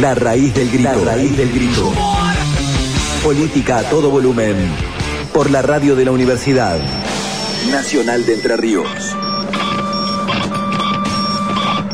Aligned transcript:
La 0.00 0.14
raíz 0.14 0.52
del 0.52 0.70
grito. 0.70 0.90
La 0.90 1.12
raíz 1.14 1.34
del 1.38 1.50
grito. 1.50 1.90
Política 3.24 3.78
a 3.78 3.82
todo 3.88 4.10
volumen. 4.10 4.54
Por 5.32 5.50
la 5.50 5.62
radio 5.62 5.96
de 5.96 6.04
la 6.04 6.10
Universidad 6.10 6.78
Nacional 7.70 8.26
de 8.26 8.34
Entre 8.34 8.58
Ríos. 8.58 8.86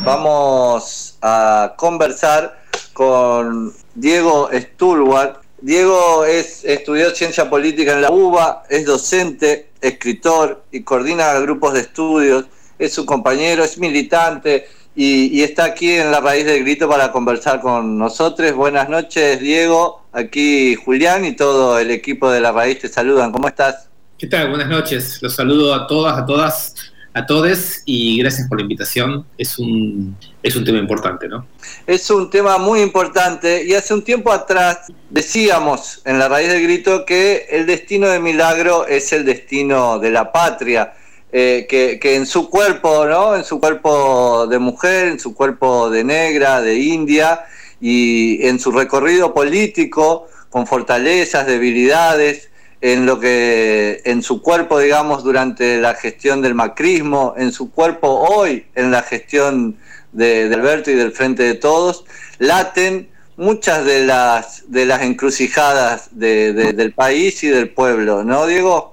Vamos 0.05 1.17
a 1.23 1.75
conversar 1.77 2.65
con 2.93 3.73
Diego 3.95 4.51
Stulwar. 4.53 5.41
Diego 5.61 6.25
es, 6.25 6.65
estudió 6.65 7.15
ciencia 7.15 7.49
política 7.49 7.93
en 7.93 8.03
la 8.03 8.11
UBA, 8.11 8.65
es 8.69 8.85
docente, 8.85 9.71
escritor 9.81 10.65
y 10.73 10.83
coordina 10.83 11.35
grupos 11.35 11.75
de 11.75 11.81
estudios. 11.81 12.47
Es 12.81 12.95
su 12.95 13.07
compañero, 13.07 13.63
es 13.63 13.79
militante 13.79 14.67
y, 14.95 15.43
está 15.43 15.65
aquí 15.65 15.91
en 15.93 16.11
la 16.11 16.21
raíz 16.21 16.45
del 16.45 16.63
grito 16.63 16.89
para 16.89 17.13
conversar 17.13 17.61
con 17.61 17.97
nosotros. 17.97 18.53
Buenas 18.53 18.89
noches, 18.89 19.41
Diego. 19.41 20.03
Aquí 20.13 20.75
Julián 20.75 21.25
y 21.25 21.35
todo 21.35 21.79
el 21.79 21.91
equipo 21.91 22.31
de 22.31 22.41
la 22.41 22.53
raíz 22.53 22.81
te 22.81 22.89
saludan. 22.89 23.33
¿Cómo 23.33 23.49
estás? 23.49 23.89
¿Qué 24.19 24.27
tal? 24.27 24.51
Buenas 24.51 24.69
noches. 24.69 25.19
Los 25.23 25.35
saludo 25.35 25.75
a 25.75 25.87
todas, 25.87 26.19
a 26.19 26.27
todas, 26.27 26.75
a 27.15 27.25
todos 27.25 27.83
y 27.87 28.19
gracias 28.19 28.47
por 28.49 28.59
la 28.59 28.63
invitación. 28.63 29.25
Es 29.39 29.59
un, 29.59 30.15
es 30.43 30.57
un 30.57 30.65
tema 30.65 30.79
importante, 30.79 31.27
¿no? 31.27 31.47
Es 31.87 32.11
un 32.11 32.29
tema 32.29 32.59
muy 32.59 32.83
importante 32.83 33.65
y 33.65 33.73
hace 33.75 33.95
un 33.95 34.03
tiempo 34.03 34.31
atrás 34.31 34.93
decíamos 35.09 36.03
en 36.05 36.19
la 36.19 36.29
raíz 36.29 36.49
del 36.49 36.63
grito 36.63 37.07
que 37.07 37.47
el 37.51 37.65
destino 37.65 38.09
de 38.09 38.21
Milagro 38.21 38.87
es 38.87 39.11
el 39.15 39.25
destino 39.25 39.99
de 39.99 40.11
la 40.11 40.31
patria 40.31 40.93
eh, 41.33 41.67
que, 41.69 42.15
en 42.15 42.27
su 42.27 42.51
cuerpo, 42.51 43.07
¿no? 43.07 43.35
En 43.35 43.45
su 43.45 43.59
cuerpo 43.59 44.47
de 44.47 44.59
mujer, 44.59 45.09
en 45.09 45.19
su 45.19 45.35
cuerpo 45.35 45.89
de 45.89 46.05
negra, 46.05 46.61
de 46.61 46.79
india, 46.79 47.47
y 47.81 48.47
en 48.47 48.61
su 48.61 48.71
recorrido 48.71 49.33
político, 49.33 50.29
con 50.51 50.67
fortalezas, 50.67 51.47
debilidades, 51.47 52.51
en 52.83 53.07
lo 53.07 53.19
que, 53.19 54.03
en 54.05 54.23
su 54.23 54.43
cuerpo, 54.43 54.79
digamos, 54.79 55.25
durante 55.25 55.81
la 55.81 55.95
gestión 55.95 56.43
del 56.43 56.55
macrismo, 56.55 57.35
en 57.39 57.53
su 57.53 57.71
cuerpo 57.71 58.09
hoy, 58.09 58.67
en 58.75 58.91
la 58.91 59.03
gestión 59.03 59.79
de, 60.13 60.51
Alberto 60.53 60.91
y 60.91 60.95
del 60.95 61.13
Frente 61.13 61.45
de 61.45 61.55
Todos, 61.55 62.05
laten 62.39 63.09
muchas 63.37 63.85
de 63.87 64.05
las 64.05 64.71
de 64.71 64.85
las 64.85 65.03
encrucijadas 65.03 66.11
del 66.13 66.93
país 66.93 67.43
y 67.43 67.49
del 67.49 67.71
pueblo, 67.71 68.23
¿no, 68.23 68.47
Diego? 68.47 68.92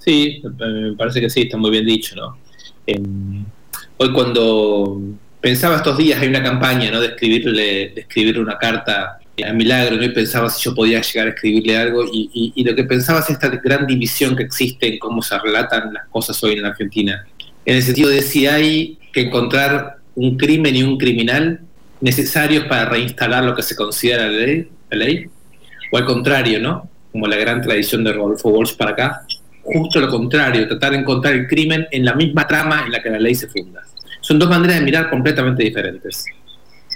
Sí, 0.00 0.42
me 0.58 0.96
parece 0.96 1.20
que 1.20 1.30
sí, 1.30 1.42
está 1.42 1.56
muy 1.56 1.70
bien 1.70 1.86
dicho, 1.86 2.16
¿no? 2.16 2.38
Em, 2.86 3.44
hoy 3.98 4.12
cuando 4.12 5.00
pensaba 5.40 5.76
estos 5.76 5.96
días, 5.98 6.20
hay 6.20 6.28
una 6.28 6.42
campaña, 6.42 6.90
¿no? 6.90 7.00
De 7.00 7.08
escribirle, 7.08 8.06
de 8.14 8.40
una 8.40 8.58
carta 8.58 9.18
a 9.46 9.52
Milagro, 9.52 9.96
¿no? 9.96 10.04
Y 10.04 10.10
pensaba 10.10 10.48
si 10.48 10.64
yo 10.64 10.74
podía 10.74 11.00
llegar 11.00 11.28
a 11.28 11.30
escribirle 11.30 11.76
algo, 11.76 12.04
y, 12.04 12.52
y, 12.54 12.64
lo 12.64 12.74
que 12.74 12.84
pensaba 12.84 13.20
es 13.20 13.30
esta 13.30 13.48
gran 13.48 13.86
división 13.86 14.36
que 14.36 14.42
existe 14.42 14.86
en 14.86 14.98
cómo 14.98 15.22
se 15.22 15.38
relatan 15.38 15.92
las 15.92 16.08
cosas 16.08 16.42
hoy 16.42 16.54
en 16.54 16.62
la 16.62 16.68
Argentina. 16.68 17.26
En 17.64 17.76
el 17.76 17.82
sentido 17.82 18.08
de 18.08 18.22
si 18.22 18.46
hay 18.46 18.98
que 19.12 19.22
encontrar 19.22 19.96
un 20.14 20.36
crimen 20.36 20.76
y 20.76 20.82
un 20.82 20.98
criminal 20.98 21.60
necesarios 22.00 22.64
para 22.64 22.86
reinstalar 22.86 23.44
lo 23.44 23.54
que 23.54 23.62
se 23.62 23.76
considera 23.76 24.26
la 24.26 24.32
ley, 24.32 24.68
la 24.90 24.96
ley 24.96 25.26
o 25.92 25.96
al 25.96 26.04
contrario, 26.04 26.60
¿no? 26.60 26.88
Como 27.12 27.26
la 27.26 27.36
gran 27.36 27.60
tradición 27.60 28.04
de 28.04 28.12
Rodolfo 28.12 28.48
Walsh 28.48 28.76
para 28.76 28.92
acá, 28.92 29.26
justo 29.72 30.00
lo 30.00 30.08
contrario, 30.08 30.68
tratar 30.68 30.92
de 30.92 30.98
encontrar 30.98 31.34
el 31.34 31.46
crimen 31.46 31.86
en 31.90 32.04
la 32.04 32.14
misma 32.14 32.46
trama 32.46 32.84
en 32.84 32.92
la 32.92 33.02
que 33.02 33.10
la 33.10 33.18
ley 33.18 33.34
se 33.34 33.48
funda. 33.48 33.82
Son 34.20 34.38
dos 34.38 34.48
maneras 34.48 34.78
de 34.78 34.84
mirar 34.84 35.10
completamente 35.10 35.62
diferentes. 35.62 36.24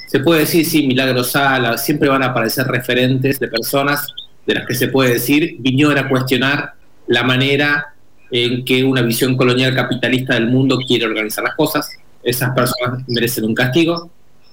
Se 0.06 0.20
puede 0.20 0.40
decir, 0.40 0.64
sí, 0.64 0.86
Milagro 0.86 1.24
Sala, 1.24 1.76
siempre 1.78 2.08
van 2.08 2.22
a 2.22 2.26
aparecer 2.26 2.66
referentes 2.66 3.40
de 3.40 3.48
personas 3.48 4.06
de 4.46 4.54
las 4.54 4.66
que 4.66 4.74
se 4.74 4.88
puede 4.88 5.14
decir 5.14 5.56
vinieron 5.58 5.96
a 5.98 6.08
cuestionar 6.08 6.74
la 7.06 7.22
manera 7.22 7.94
en 8.30 8.64
que 8.64 8.84
una 8.84 9.02
visión 9.02 9.36
colonial 9.36 9.74
capitalista 9.74 10.34
del 10.34 10.48
mundo 10.48 10.78
quiere 10.86 11.06
organizar 11.06 11.44
las 11.44 11.54
cosas. 11.54 11.90
Esas 12.22 12.54
personas 12.54 13.02
merecen 13.06 13.44
un 13.44 13.54
castigo 13.54 14.10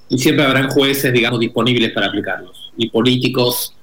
y 0.08 0.18
siempre 0.18 0.44
habrán 0.44 0.68
jueces, 0.70 1.12
digamos, 1.12 1.40
disponibles 1.40 1.92
para 1.92 2.06
aplicarlos 2.06 2.72
y 2.76 2.90
políticos 2.90 3.74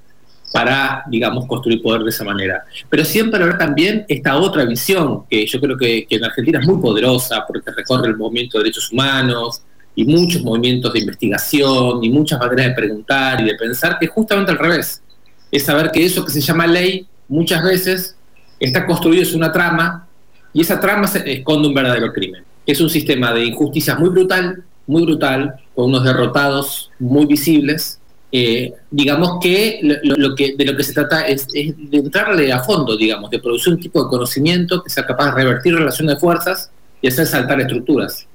para, 0.52 1.04
digamos, 1.08 1.46
construir 1.46 1.80
poder 1.82 2.02
de 2.02 2.10
esa 2.10 2.24
manera. 2.24 2.64
Pero 2.88 3.04
siempre 3.04 3.42
habrá 3.42 3.56
también 3.56 4.04
esta 4.08 4.36
otra 4.36 4.64
visión, 4.64 5.24
que 5.28 5.46
yo 5.46 5.60
creo 5.60 5.76
que, 5.76 6.06
en 6.10 6.24
Argentina 6.24 6.58
es 6.60 6.66
muy 6.66 6.80
poderosa, 6.80 7.44
porque 7.46 7.70
recorre 7.70 8.08
el 8.08 8.16
movimiento 8.16 8.58
de 8.58 8.64
derechos 8.64 8.90
humanos 8.92 9.62
y 9.94 10.04
muchos 10.04 10.42
movimientos 10.42 10.92
de 10.92 11.00
investigación 11.00 12.02
y 12.02 12.10
muchas 12.10 12.38
maneras 12.38 12.66
de 12.66 12.72
preguntar 12.72 13.40
y 13.40 13.44
de 13.44 13.54
pensar, 13.54 13.98
que 13.98 14.06
es 14.06 14.10
justamente 14.10 14.50
al 14.50 14.58
revés. 14.58 15.02
Es 15.50 15.64
saber 15.64 15.90
que 15.90 16.04
eso 16.04 16.24
que 16.24 16.32
se 16.32 16.40
llama 16.40 16.66
ley 16.66 17.06
muchas 17.28 17.62
veces 17.62 18.16
está 18.58 18.86
construido 18.86 19.22
es 19.22 19.34
una 19.34 19.52
trama 19.52 20.06
y 20.52 20.62
esa 20.62 20.80
trama 20.80 21.06
se 21.06 21.32
esconde 21.32 21.68
un 21.68 21.74
verdadero 21.74 22.12
crimen. 22.12 22.44
Es 22.66 22.80
un 22.80 22.90
sistema 22.90 23.32
de 23.32 23.44
injusticia 23.44 23.96
muy 23.96 24.10
brutal, 24.10 24.64
muy 24.86 25.04
brutal, 25.04 25.54
con 25.74 25.86
unos 25.86 26.04
derrotados 26.04 26.90
muy 26.98 27.26
visibles 27.26 27.99
eh, 28.32 28.74
digamos 28.90 29.38
que 29.42 29.80
lo, 29.82 30.34
que 30.36 30.54
de 30.56 30.64
lo 30.64 30.76
que 30.76 30.84
se 30.84 30.92
trata 30.92 31.26
es, 31.26 31.48
de 31.48 31.74
entrarle 31.90 32.52
a 32.52 32.60
fondo, 32.60 32.96
digamos, 32.96 33.30
de 33.30 33.40
producir 33.40 33.72
un 33.72 33.80
tipo 33.80 34.02
de 34.04 34.08
conocimiento 34.08 34.82
que 34.82 34.90
sea 34.90 35.04
capaz 35.04 35.26
de 35.26 35.42
revertir 35.42 35.74
relaciones 35.74 36.14
de 36.14 36.20
fuerzas 36.20 36.70
y 37.02 37.08
hacer 37.08 37.26
saltar 37.26 37.60
estructuras. 37.60 38.26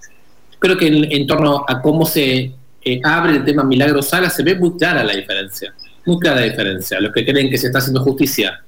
Creo 0.60 0.78
que 0.78 0.88
en, 0.88 1.28
torno 1.28 1.64
a 1.68 1.82
cómo 1.82 2.06
se 2.06 2.54
eh, 2.84 3.02
abre 3.04 3.38
el 3.38 3.46
tema 3.46 3.64
Milagro 3.64 4.02
Sala 4.02 4.30
se 4.30 4.44
ve 4.44 4.56
muy 4.56 4.78
clara 4.78 5.04
la 5.04 5.16
diferencia, 5.16 5.74
muy 6.06 6.20
clara 6.20 6.42
la 6.42 6.48
diferencia. 6.48 7.00
Los 7.00 7.14
que 7.14 7.26
creen 7.26 7.50
que 7.50 7.58
se 7.58 7.68
está 7.68 7.80
haciendo 7.80 8.02
justicia 8.04 8.62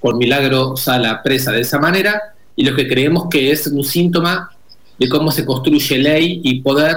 por 0.00 0.16
Milagro 0.16 0.76
Sala 0.76 1.22
presa 1.22 1.52
de 1.52 1.60
esa 1.60 1.78
manera 1.78 2.20
y 2.54 2.64
los 2.64 2.76
que 2.76 2.86
creemos 2.86 3.28
que 3.30 3.50
es 3.50 3.66
un 3.66 3.84
síntoma 3.84 4.50
de 4.98 5.08
cómo 5.08 5.30
se 5.30 5.44
construye 5.44 5.98
ley 5.98 6.40
y 6.44 6.60
poder 6.60 6.96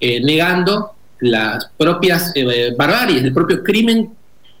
eh, 0.00 0.20
negando 0.20 0.92
las 1.20 1.70
propias 1.76 2.32
eh, 2.34 2.74
barbaries, 2.76 3.22
el 3.22 3.32
propio 3.32 3.62
crimen 3.62 4.14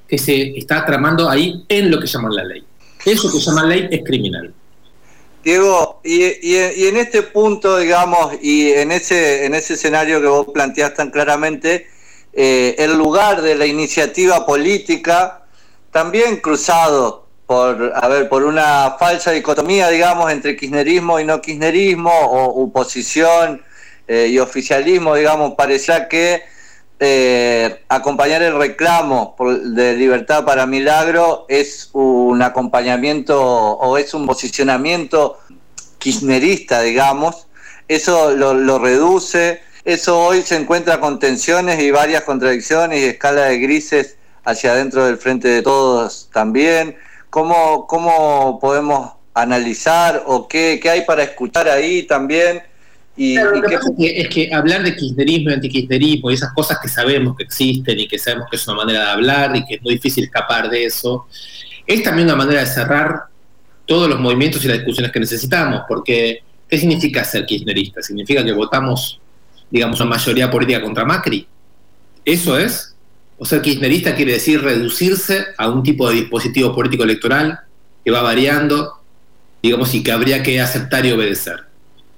que 0.06 0.18
se 0.18 0.58
está 0.58 0.84
tramando 0.84 1.28
ahí 1.28 1.64
en 1.68 1.90
lo 1.90 2.00
que 2.00 2.06
llaman 2.06 2.34
la 2.34 2.44
ley. 2.44 2.64
Eso 3.04 3.30
que 3.30 3.38
llaman 3.38 3.68
ley 3.68 3.88
es 3.90 4.02
criminal. 4.04 4.52
Diego, 5.44 6.00
y, 6.02 6.24
en 6.24 6.96
este 6.96 7.22
punto, 7.22 7.78
digamos, 7.78 8.34
y 8.42 8.70
en 8.72 8.90
ese, 8.90 9.46
en 9.46 9.54
ese 9.54 9.74
escenario 9.74 10.20
que 10.20 10.26
vos 10.26 10.46
planteás 10.52 10.94
tan 10.94 11.10
claramente, 11.10 11.86
eh, 12.32 12.74
el 12.78 12.96
lugar 12.96 13.40
de 13.42 13.54
la 13.54 13.66
iniciativa 13.66 14.44
política, 14.44 15.44
también 15.92 16.36
cruzado 16.38 17.26
por, 17.46 17.92
a 17.94 18.08
ver, 18.08 18.28
por 18.28 18.44
una 18.44 18.96
falsa 18.98 19.30
dicotomía, 19.30 19.88
digamos, 19.88 20.30
entre 20.30 20.56
kirchnerismo 20.56 21.18
y 21.20 21.24
no 21.24 21.40
kirchnerismo, 21.40 22.10
o 22.10 22.64
oposición 22.64 23.62
eh, 24.08 24.28
y 24.30 24.38
oficialismo, 24.38 25.14
digamos, 25.14 25.54
parecía 25.54 26.08
que 26.08 26.42
eh, 27.00 27.84
acompañar 27.88 28.42
el 28.42 28.58
reclamo 28.58 29.36
de 29.38 29.94
libertad 29.94 30.44
para 30.44 30.66
Milagro 30.66 31.46
es 31.48 31.90
un 31.92 32.42
acompañamiento 32.42 33.40
o 33.40 33.96
es 33.98 34.14
un 34.14 34.26
posicionamiento 34.26 35.38
kirchnerista, 35.98 36.80
digamos. 36.80 37.46
Eso 37.86 38.32
lo, 38.32 38.78
reduce. 38.78 39.60
Eso 39.84 40.18
hoy 40.20 40.42
se 40.42 40.56
encuentra 40.56 40.98
con 41.00 41.18
tensiones 41.18 41.78
y 41.80 41.90
varias 41.90 42.22
contradicciones 42.22 43.00
y 43.00 43.04
escala 43.04 43.44
de 43.44 43.58
grises 43.58 44.16
hacia 44.44 44.72
adentro 44.72 45.04
del 45.06 45.18
frente 45.18 45.48
de 45.48 45.62
todos 45.62 46.30
también. 46.32 46.96
¿Cómo, 47.30 47.86
cómo 47.86 48.58
podemos 48.58 49.12
analizar 49.34 50.24
o 50.26 50.48
qué, 50.48 50.80
qué 50.82 50.90
hay 50.90 51.02
para 51.02 51.22
escuchar 51.22 51.68
ahí 51.68 52.04
también? 52.04 52.62
Y, 53.18 53.36
es 53.36 54.28
que 54.28 54.54
hablar 54.54 54.84
de 54.84 54.94
kirchnerismo 54.94 55.50
y 55.50 55.54
antikirchnerismo 55.54 56.30
y 56.30 56.34
esas 56.34 56.52
cosas 56.52 56.78
que 56.80 56.88
sabemos 56.88 57.36
que 57.36 57.42
existen 57.42 57.98
y 57.98 58.06
que 58.06 58.16
sabemos 58.16 58.46
que 58.48 58.54
es 58.54 58.68
una 58.68 58.76
manera 58.76 59.06
de 59.06 59.10
hablar 59.10 59.56
y 59.56 59.66
que 59.66 59.74
es 59.74 59.82
muy 59.82 59.94
difícil 59.94 60.22
escapar 60.22 60.70
de 60.70 60.84
eso, 60.84 61.26
es 61.84 62.00
también 62.04 62.28
una 62.28 62.36
manera 62.36 62.60
de 62.60 62.66
cerrar 62.66 63.24
todos 63.86 64.08
los 64.08 64.20
movimientos 64.20 64.64
y 64.64 64.68
las 64.68 64.76
discusiones 64.76 65.10
que 65.10 65.18
necesitamos, 65.18 65.82
porque 65.88 66.44
¿qué 66.68 66.78
significa 66.78 67.24
ser 67.24 67.44
kirchnerista? 67.44 68.02
¿Significa 68.02 68.44
que 68.44 68.52
votamos, 68.52 69.18
digamos, 69.68 70.00
una 70.00 70.10
mayoría 70.10 70.48
política 70.48 70.80
contra 70.80 71.04
Macri? 71.04 71.44
¿Eso 72.24 72.56
es? 72.56 72.94
O 73.36 73.44
ser 73.44 73.62
kirchnerista 73.62 74.14
quiere 74.14 74.34
decir 74.34 74.62
reducirse 74.62 75.46
a 75.56 75.68
un 75.68 75.82
tipo 75.82 76.08
de 76.08 76.16
dispositivo 76.16 76.72
político 76.72 77.02
electoral 77.02 77.58
que 78.04 78.12
va 78.12 78.22
variando, 78.22 79.00
digamos, 79.60 79.92
y 79.92 80.04
que 80.04 80.12
habría 80.12 80.40
que 80.40 80.60
aceptar 80.60 81.04
y 81.04 81.10
obedecer. 81.10 81.67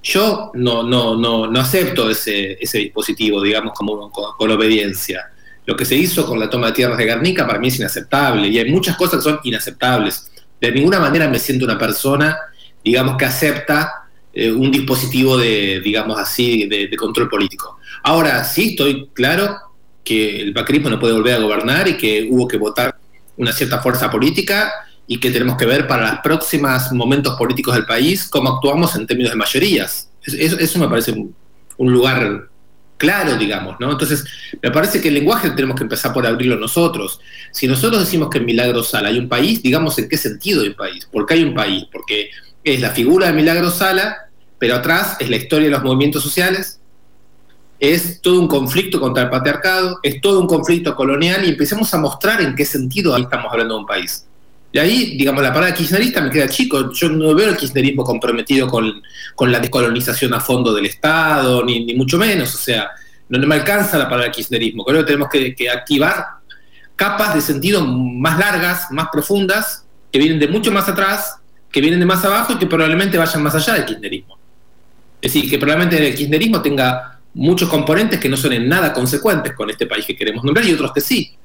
Yo 0.03 0.51
no, 0.55 0.83
no, 0.83 1.17
no, 1.17 1.47
no 1.47 1.61
acepto 1.61 2.09
ese, 2.09 2.57
ese 2.61 2.79
dispositivo, 2.79 3.43
digamos, 3.43 3.73
como 3.75 4.11
con, 4.11 4.51
obediencia. 4.51 5.31
Lo 5.67 5.77
que 5.77 5.85
se 5.85 5.95
hizo 5.95 6.27
con 6.27 6.41
la 6.41 6.49
toma 6.49 6.69
de 6.69 6.73
tierras 6.73 6.97
de 6.97 7.05
Guernica 7.05 7.47
para 7.47 7.59
mí 7.59 7.69
es 7.69 7.79
inaceptable 7.79 8.49
y 8.49 8.59
hay 8.59 8.71
muchas 8.71 8.97
cosas 8.97 9.17
que 9.17 9.31
son 9.31 9.41
inaceptables. 9.45 10.31
De 10.61 10.73
ninguna 10.73 11.01
manera 11.01 11.29
me 11.29 11.39
siento 11.39 11.65
una 11.65 11.79
persona, 11.79 12.39
digamos, 12.83 13.17
que 13.17 13.27
acepta 13.27 14.09
eh, 14.33 14.51
un 14.51 14.71
dispositivo 14.71 15.37
de, 15.37 15.81
digamos 15.81 16.19
así, 16.19 16.67
de, 16.67 16.97
control 16.97 17.29
político. 17.29 17.79
Ahora 18.03 18.43
sí 18.45 18.71
estoy 18.71 19.11
claro 19.13 19.57
que 20.03 20.41
el 20.41 20.55
macrismo 20.55 20.89
no 20.89 20.99
puede 20.99 21.15
volver 21.15 21.35
a 21.35 21.39
gobernar 21.41 21.89
y 21.89 21.97
que 21.97 22.27
hubo 22.31 22.49
que 22.49 22.57
votar 22.57 22.97
una 23.37 23.53
cierta 23.53 23.81
fuerza 23.81 24.11
política 24.11 24.73
y 25.07 25.19
que 25.19 25.31
tenemos 25.31 25.57
que 25.57 25.67
ver 25.67 25.87
para 25.87 26.11
los 26.11 26.21
próximos 26.21 26.93
momentos 26.93 27.37
políticos 27.37 27.75
del 27.75 27.87
país 27.87 28.29
cómo 28.29 28.51
actuamos 28.51 28.95
en 28.95 29.07
términos 29.07 29.33
de 29.33 29.37
mayorías. 29.37 30.11
Eso, 30.25 30.79
me 30.79 30.89
parece 30.89 31.13
un, 31.13 31.93
lugar 31.93 32.49
claro, 32.97 33.37
digamos, 33.37 33.77
¿no? 33.81 33.91
Entonces, 33.91 34.25
me 34.63 34.71
parece 34.71 35.01
que 35.01 35.09
el 35.09 35.15
lenguaje 35.15 35.51
tenemos 35.51 35.77
que 35.77 35.83
empezar 35.83 36.13
por 36.13 36.27
abrirlo 36.27 36.57
nosotros. 36.57 37.21
Si 37.51 37.67
nosotros 37.67 38.01
decimos 38.01 38.29
que 38.31 38.39
en 38.39 38.45
Milagro 38.45 38.83
Sala 38.83 39.09
hay 39.09 39.19
un 39.19 39.29
país, 39.29 39.63
digamos 39.63 39.99
en 39.99 40.09
qué 40.09 40.17
sentido 40.17 40.63
hay 40.63 40.69
un 40.69 40.75
país. 40.75 41.07
¿Por 41.11 41.27
qué 41.27 41.35
hay 41.35 41.43
un 41.43 41.55
país? 41.55 41.87
Porque 41.91 42.31
es 42.63 42.81
la 42.81 42.91
figura 42.91 43.27
de 43.27 43.33
Milagro 43.33 43.71
Sala, 43.71 44.29
pero 44.59 44.77
atrás 44.77 45.17
es 45.19 45.31
la 45.31 45.37
historia 45.37 45.67
de 45.69 45.73
los 45.73 45.83
movimientos 45.83 46.23
sociales, 46.23 46.81
es 47.81 48.21
todo 48.21 48.39
un 48.39 48.47
conflicto 48.47 49.01
contra 49.01 49.25
el 49.25 49.31
patriarcado, 49.31 49.99
es 50.03 50.21
todo 50.21 50.39
un 50.39 50.47
conflicto 50.47 50.95
colonial 50.95 51.45
y 51.45 51.49
empecemos 51.49 51.93
a 51.95 51.99
mostrar 51.99 52.43
en 52.43 52.55
qué 52.55 52.67
sentido 52.67 53.17
estamos 53.17 53.51
hablando 53.51 53.75
de 53.75 53.81
un 53.81 53.87
país. 53.87 54.27
Y 54.73 54.79
ahí, 54.79 55.17
digamos, 55.17 55.43
la 55.43 55.53
palabra 55.53 55.75
kirchnerista 55.75 56.21
me 56.21 56.31
queda 56.31 56.49
chico. 56.49 56.93
Yo 56.93 57.09
no 57.09 57.35
veo 57.35 57.49
el 57.49 57.57
kirchnerismo 57.57 58.05
comprometido 58.05 58.69
con, 58.69 59.03
la 59.51 59.59
descolonización 59.59 60.33
a 60.35 60.41
fondo 60.41 60.73
del 60.73 60.87
Estado, 60.87 61.65
ni, 61.65 61.95
mucho 61.95 62.19
menos. 62.19 62.55
O 62.55 62.59
sea, 62.59 62.91
no, 63.29 63.39
me 63.47 63.55
alcanza 63.57 63.99
la 63.99 64.09
palabra 64.09 64.31
kirchnerismo. 64.31 64.85
Creo 64.85 65.01
que 65.01 65.07
tenemos 65.07 65.29
que, 65.29 65.71
activar 65.71 66.25
capas 66.95 67.35
de 67.35 67.41
sentido 67.41 67.85
más 67.85 68.39
largas, 68.39 68.91
más 68.91 69.09
profundas, 69.11 69.87
que 70.13 70.19
vienen 70.19 70.39
de 70.39 70.49
mucho 70.49 70.71
más 70.71 70.89
atrás, 70.89 71.37
que 71.73 71.81
vienen 71.81 71.99
de 71.99 72.07
más 72.07 72.25
abajo 72.25 72.53
y 72.53 72.59
que 72.59 72.67
probablemente 72.67 73.17
vayan 73.17 73.43
más 73.43 73.55
allá 73.55 73.75
del 73.75 73.87
kirchnerismo. 73.87 74.39
Es 75.21 75.33
decir, 75.33 75.51
que 75.51 75.59
probablemente 75.59 76.07
el 76.07 76.15
kirchnerismo 76.15 76.63
tenga 76.63 77.19
muchos 77.35 77.69
componentes 77.69 78.21
que 78.21 78.29
no 78.29 78.37
son 78.37 78.53
en 78.53 78.69
nada 78.69 78.93
consecuentes 78.93 79.55
con 79.55 79.71
este 79.71 79.87
país 79.87 80.05
que 80.05 80.17
queremos 80.17 80.45
nombrar 80.45 80.67
y 80.67 80.75
otros 80.75 80.93
que 80.93 81.01
sí. 81.01 81.37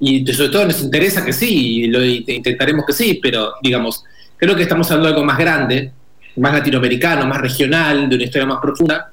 Y 0.00 0.26
sobre 0.32 0.48
todo 0.48 0.66
nos 0.66 0.82
interesa 0.82 1.24
que 1.24 1.32
sí, 1.32 1.82
y 1.82 1.86
lo 1.88 2.04
intentaremos 2.04 2.86
que 2.86 2.92
sí, 2.92 3.20
pero 3.22 3.52
digamos, 3.62 4.02
creo 4.36 4.56
que 4.56 4.62
estamos 4.62 4.90
hablando 4.90 5.08
de 5.08 5.14
algo 5.14 5.26
más 5.26 5.38
grande, 5.38 5.92
más 6.36 6.54
latinoamericano, 6.54 7.26
más 7.26 7.40
regional, 7.40 8.08
de 8.08 8.16
una 8.16 8.24
historia 8.24 8.46
más 8.46 8.60
profunda, 8.60 9.12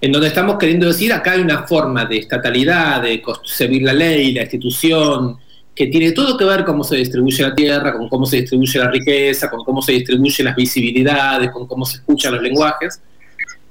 en 0.00 0.12
donde 0.12 0.28
estamos 0.28 0.58
queriendo 0.58 0.86
decir, 0.86 1.12
acá 1.12 1.32
hay 1.32 1.40
una 1.40 1.62
forma 1.66 2.04
de 2.04 2.18
estatalidad, 2.18 3.02
de 3.02 3.22
concebir 3.22 3.82
la 3.82 3.94
ley, 3.94 4.34
la 4.34 4.42
institución, 4.42 5.38
que 5.74 5.86
tiene 5.86 6.12
todo 6.12 6.36
que 6.36 6.44
ver 6.44 6.64
cómo 6.64 6.84
se 6.84 6.96
distribuye 6.96 7.42
la 7.42 7.54
tierra, 7.54 7.92
con 7.92 8.08
cómo 8.08 8.26
se 8.26 8.36
distribuye 8.36 8.78
la 8.78 8.90
riqueza, 8.90 9.50
con 9.50 9.64
cómo 9.64 9.82
se 9.82 9.92
distribuyen 9.92 10.46
las 10.46 10.56
visibilidades, 10.56 11.50
con 11.50 11.66
cómo 11.66 11.84
se 11.84 11.96
escuchan 11.98 12.34
los 12.34 12.42
lenguajes, 12.42 13.00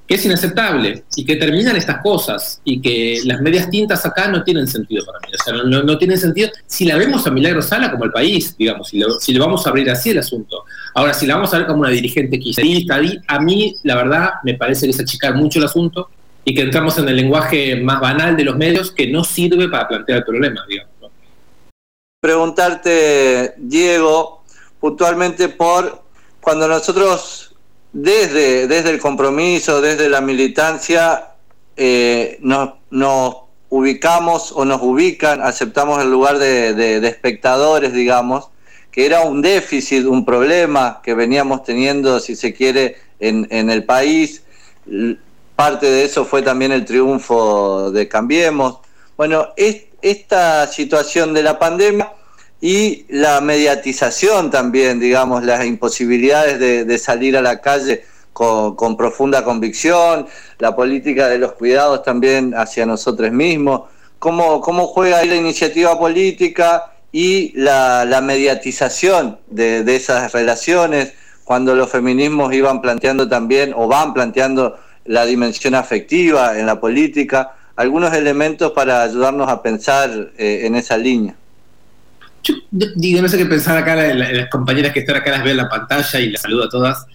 que 0.08 0.16
es 0.16 0.26
inaceptable 0.26 1.04
y 1.16 1.26
que 1.26 1.36
terminan 1.36 1.76
estas 1.76 2.02
cosas 2.02 2.62
y 2.64 2.80
que 2.80 3.22
las 3.26 3.42
medias 3.42 3.70
tintas 3.70 4.06
acá 4.06 4.28
no 4.28 4.44
tienen 4.44 4.68
sentido 4.68 5.04
para 5.06 5.20
mí. 5.20 5.28
O 5.34 5.44
sea, 5.44 5.54
no, 5.54 5.84
no 5.84 5.98
tienen 5.98 6.20
sentido 6.20 6.50
si 6.68 6.86
la 6.86 6.96
vemos 6.96 7.26
a 7.26 7.32
Milagro 7.32 7.62
Sala 7.62 7.90
como 7.92 8.04
el 8.06 8.12
país, 8.12 8.56
digamos, 8.58 8.90
si, 8.90 9.02
si 9.20 9.34
le 9.34 9.40
vamos 9.40 9.66
a 9.66 9.70
abrir 9.70 9.90
así 9.90 10.12
el 10.12 10.20
asunto. 10.20 10.64
Ahora, 10.94 11.14
si 11.14 11.26
la 11.26 11.36
vamos 11.36 11.54
a 11.54 11.58
ver 11.58 11.68
como 11.68 11.80
una 11.80 11.90
dirigente 11.90 12.38
kirchnerista, 12.40 13.00
a 13.28 13.40
mí, 13.40 13.76
la 13.84 13.96
verdad, 13.96 14.30
me 14.44 14.54
parece 14.54 14.86
que 14.86 14.92
es 14.92 15.00
achicar 15.00 15.34
mucho 15.34 15.58
el 15.60 15.66
asunto 15.66 16.10
y 16.44 16.54
que 16.54 16.62
entramos 16.62 16.98
en 17.00 17.10
el 17.10 17.16
lenguaje 17.16 17.76
más 17.78 18.00
banal 18.00 18.38
de 18.38 18.44
los 18.44 18.56
medios 18.56 18.92
que 18.92 19.08
no 19.08 19.24
sirve 19.24 19.68
para 19.70 19.88
plantear 19.88 20.20
el 20.20 20.26
problema, 20.26 20.64
digamos. 20.70 20.94
Preguntarte, 22.22 23.56
Diego, 23.58 24.44
puntualmente 24.80 25.50
por 25.50 26.04
cuando 26.42 26.68
nosotros 26.68 27.55
desde, 27.96 28.68
desde 28.68 28.90
el 28.90 29.00
compromiso, 29.00 29.80
desde 29.80 30.10
la 30.10 30.20
militancia, 30.20 31.30
eh, 31.78 32.38
nos, 32.42 32.74
ubicamos 33.70 34.52
o 34.52 34.66
nos 34.66 34.82
ubican, 34.82 35.42
aceptamos 35.42 36.02
el 36.02 36.12
lugar 36.12 36.38
de, 36.38 36.98
espectadores, 37.08 37.94
digamos, 37.94 38.50
que 38.92 39.06
era 39.06 39.22
un 39.22 39.42
déficit, 39.42 40.06
un 40.06 40.26
problema 40.26 41.00
que 41.04 41.14
veníamos 41.14 41.64
teniendo, 41.64 42.20
si 42.20 42.36
se 42.36 42.54
quiere, 42.54 42.98
en, 43.22 43.48
en 43.50 43.70
el 43.70 43.86
país. 43.86 44.44
Parte 45.56 45.86
de 45.86 46.04
eso 46.04 46.26
fue 46.26 46.42
también 46.42 46.74
el 46.74 46.84
triunfo 46.84 47.92
de 47.92 48.10
Cambiemos. 48.10 48.80
Bueno, 49.16 49.54
esta 50.02 50.68
situación 50.68 51.34
de 51.34 51.44
la 51.44 51.58
pandemia 51.58 52.12
y 52.66 53.06
la 53.10 53.42
mediatización 53.42 54.50
también, 54.50 55.00
digamos, 55.00 55.44
las 55.44 55.64
imposibilidades 55.68 56.58
de, 56.60 56.98
salir 56.98 57.38
a 57.38 57.42
la 57.44 57.62
calle 57.62 58.06
con, 58.34 58.98
profunda 58.98 59.44
convicción, 59.44 60.26
la 60.58 60.76
política 60.76 61.28
de 61.28 61.38
los 61.38 61.52
cuidados 61.52 62.02
también 62.02 62.56
hacia 62.56 62.88
nosotros 62.88 63.32
mismos, 63.32 63.82
cómo, 64.18 64.62
cómo 64.62 64.88
juega 64.88 65.20
ahí 65.20 65.28
la 65.28 65.36
iniciativa 65.36 66.00
política 66.00 66.92
y 67.12 67.52
la, 67.56 68.20
mediatización 68.24 69.38
de, 69.46 69.96
esas 69.96 70.34
relaciones, 70.34 71.14
cuando 71.44 71.76
los 71.76 71.92
feminismos 71.92 72.52
iban 72.52 72.82
planteando 72.82 73.30
también 73.30 73.74
o 73.76 73.88
van 73.88 74.12
planteando 74.12 74.76
la 75.06 75.24
dimensión 75.28 75.76
afectiva 75.76 76.58
en 76.58 76.66
la 76.66 76.80
política, 76.80 77.54
algunos 77.76 78.12
elementos 78.16 78.72
para 78.72 79.04
ayudarnos 79.04 79.50
a 79.50 79.62
pensar 79.62 80.32
eh, 80.40 80.62
en 80.64 80.74
esa 80.74 80.98
línea. 80.98 81.36
Yo 82.46 82.54
digo, 82.96 83.22
no 83.24 83.28
sé 83.28 83.40
qué 83.40 83.46
pensar 83.48 83.76
acá, 83.76 83.96
las, 83.96 84.50
compañeras 84.50 84.94
que 84.94 85.00
están 85.00 85.16
acá 85.16 85.32
las 85.32 85.44
veo 85.44 85.52
en 85.52 85.58
la 85.58 85.70
pantalla 85.70 86.20
y 86.20 86.30
las 86.30 86.42
saludo 86.42 86.66
a 86.66 86.70
todas, 86.70 87.08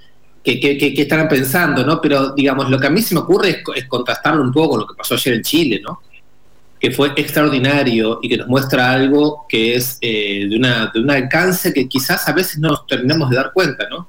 que, 0.43 0.59
que, 0.59 0.93
estarán 0.97 1.29
pensando, 1.29 1.85
¿no? 1.85 2.01
Pero, 2.01 2.31
digamos, 2.35 2.69
lo 2.69 2.81
que 2.81 2.89
a 2.89 2.91
mí 2.91 3.01
se 3.01 3.15
me 3.15 3.21
ocurre 3.21 3.63
es, 3.77 3.87
contrastarlo 3.87 4.43
un 4.43 4.53
poco 4.53 4.71
con 4.71 4.81
lo 4.81 4.87
que 4.89 4.95
pasó 4.95 5.15
ayer 5.15 5.35
en 5.35 5.43
Chile, 5.43 5.81
¿no? 5.85 6.01
Que 6.81 6.91
fue 6.91 7.13
extraordinario 7.15 8.19
y 8.23 8.29
que 8.29 8.39
nos 8.39 8.49
muestra 8.49 8.91
algo 8.91 9.47
que 9.49 9.77
es 9.77 9.99
eh, 10.01 10.47
de, 10.49 10.57
una, 10.57 10.91
de 10.93 10.99
un 10.99 11.11
alcance 11.11 11.73
que 11.73 11.89
quizás 11.89 12.27
a 12.27 12.33
veces 12.33 12.59
no 12.59 12.71
nos 12.71 12.87
terminamos 12.87 13.31
de 13.31 13.37
dar 13.37 13.53
cuenta, 13.53 13.89
¿no? 13.89 14.09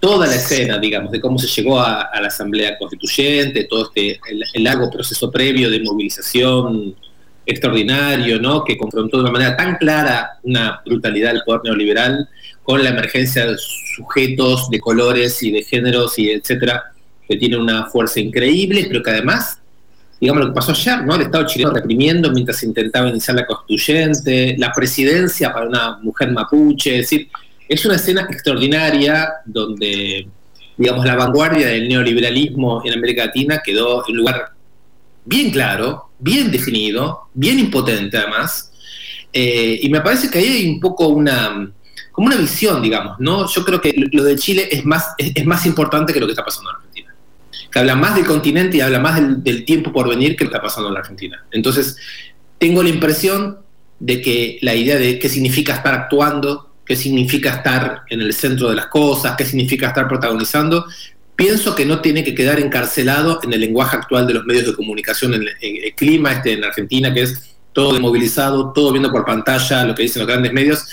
Toda 0.00 0.26
la 0.26 0.34
escena, 0.34 0.78
digamos, 0.78 1.12
de 1.12 1.20
cómo 1.20 1.38
se 1.38 1.46
llegó 1.46 1.78
a, 1.78 2.10
la 2.20 2.26
Asamblea 2.26 2.76
Constituyente, 2.76 3.64
todo 3.64 3.84
este, 3.94 4.18
el 4.54 4.64
largo 4.64 4.90
proceso 4.90 5.30
previo 5.30 5.70
de 5.70 5.80
movilización 5.80 6.96
extraordinario, 7.50 8.40
¿no? 8.40 8.64
que 8.64 8.76
confrontó 8.76 9.18
de 9.18 9.24
una 9.24 9.32
manera 9.32 9.56
tan 9.56 9.76
clara 9.76 10.38
una 10.42 10.80
brutalidad 10.84 11.32
del 11.32 11.42
poder 11.44 11.62
neoliberal 11.64 12.28
con 12.62 12.82
la 12.82 12.90
emergencia 12.90 13.46
de 13.46 13.56
sujetos 13.58 14.70
de 14.70 14.78
colores 14.78 15.42
y 15.42 15.50
de 15.50 15.62
géneros 15.62 16.18
y 16.18 16.30
etcétera, 16.30 16.92
que 17.26 17.36
tiene 17.36 17.56
una 17.56 17.86
fuerza 17.86 18.20
increíble, 18.20 18.86
pero 18.88 19.02
que 19.02 19.10
además, 19.10 19.60
digamos 20.20 20.42
lo 20.42 20.48
que 20.48 20.54
pasó 20.54 20.72
ayer, 20.72 21.04
¿no? 21.04 21.14
El 21.14 21.22
Estado 21.22 21.46
chileno 21.46 21.72
reprimiendo 21.72 22.30
mientras 22.30 22.62
intentaba 22.62 23.08
iniciar 23.08 23.36
la 23.36 23.46
constituyente, 23.46 24.56
la 24.58 24.72
presidencia 24.72 25.52
para 25.52 25.66
una 25.66 25.98
mujer 25.98 26.30
mapuche, 26.32 27.00
es 27.00 27.10
decir, 27.10 27.28
es 27.68 27.84
una 27.84 27.96
escena 27.96 28.26
extraordinaria 28.28 29.28
donde, 29.44 30.28
digamos, 30.76 31.06
la 31.06 31.14
vanguardia 31.14 31.68
del 31.68 31.88
neoliberalismo 31.88 32.82
en 32.84 32.94
América 32.94 33.26
Latina 33.26 33.62
quedó 33.64 34.04
en 34.08 34.16
lugar 34.16 34.50
bien 35.24 35.50
claro, 35.50 36.09
bien 36.20 36.50
definido, 36.50 37.28
bien 37.34 37.58
impotente 37.58 38.16
además, 38.18 38.70
eh, 39.32 39.78
y 39.82 39.88
me 39.88 40.00
parece 40.00 40.30
que 40.30 40.38
ahí 40.38 40.48
hay 40.48 40.68
un 40.68 40.80
poco 40.80 41.08
una, 41.08 41.70
como 42.12 42.26
una 42.26 42.36
visión, 42.36 42.82
digamos, 42.82 43.18
¿no? 43.18 43.48
Yo 43.48 43.64
creo 43.64 43.80
que 43.80 43.94
lo 44.12 44.24
de 44.24 44.36
Chile 44.36 44.68
es 44.70 44.84
más, 44.84 45.14
es, 45.18 45.46
más 45.46 45.66
importante 45.66 46.12
que 46.12 46.20
lo 46.20 46.26
que 46.26 46.32
está 46.32 46.44
pasando 46.44 46.70
en 46.70 46.76
Argentina. 46.76 47.14
Que 47.70 47.78
habla 47.78 47.94
más 47.94 48.16
del 48.16 48.26
continente 48.26 48.78
y 48.78 48.80
habla 48.80 48.98
más 48.98 49.20
del, 49.44 49.64
tiempo 49.64 49.92
por 49.92 50.08
venir 50.08 50.36
que 50.36 50.44
lo 50.44 50.50
que 50.50 50.56
está 50.56 50.62
pasando 50.62 50.88
en 50.88 50.94
la 50.94 51.00
Argentina. 51.00 51.44
Entonces, 51.52 51.96
tengo 52.58 52.82
la 52.82 52.88
impresión 52.88 53.58
de 54.00 54.20
que 54.20 54.58
la 54.62 54.74
idea 54.74 54.96
de 54.96 55.18
qué 55.18 55.28
significa 55.28 55.74
estar 55.74 55.94
actuando, 55.94 56.74
qué 56.84 56.96
significa 56.96 57.50
estar 57.50 58.02
en 58.08 58.20
el 58.20 58.32
centro 58.32 58.70
de 58.70 58.76
las 58.76 58.86
cosas, 58.86 59.36
qué 59.36 59.44
significa 59.44 59.88
estar 59.88 60.08
protagonizando, 60.08 60.86
pienso 61.40 61.74
que 61.74 61.86
no 61.86 62.02
tiene 62.02 62.22
que 62.22 62.34
quedar 62.34 62.60
encarcelado 62.60 63.40
en 63.42 63.54
el 63.54 63.60
lenguaje 63.60 63.96
actual 63.96 64.26
de 64.26 64.34
los 64.34 64.44
medios 64.44 64.66
de 64.66 64.74
comunicación, 64.74 65.32
en 65.32 65.44
el, 65.62 65.94
clima 65.94 66.32
este 66.32 66.52
en 66.52 66.64
Argentina, 66.64 67.14
que 67.14 67.22
es 67.22 67.56
todo 67.72 67.94
demovilizado, 67.94 68.74
todo 68.74 68.92
viendo 68.92 69.10
por 69.10 69.24
pantalla 69.24 69.86
lo 69.86 69.94
que 69.94 70.02
dicen 70.02 70.20
los 70.20 70.28
grandes 70.28 70.52
medios. 70.52 70.84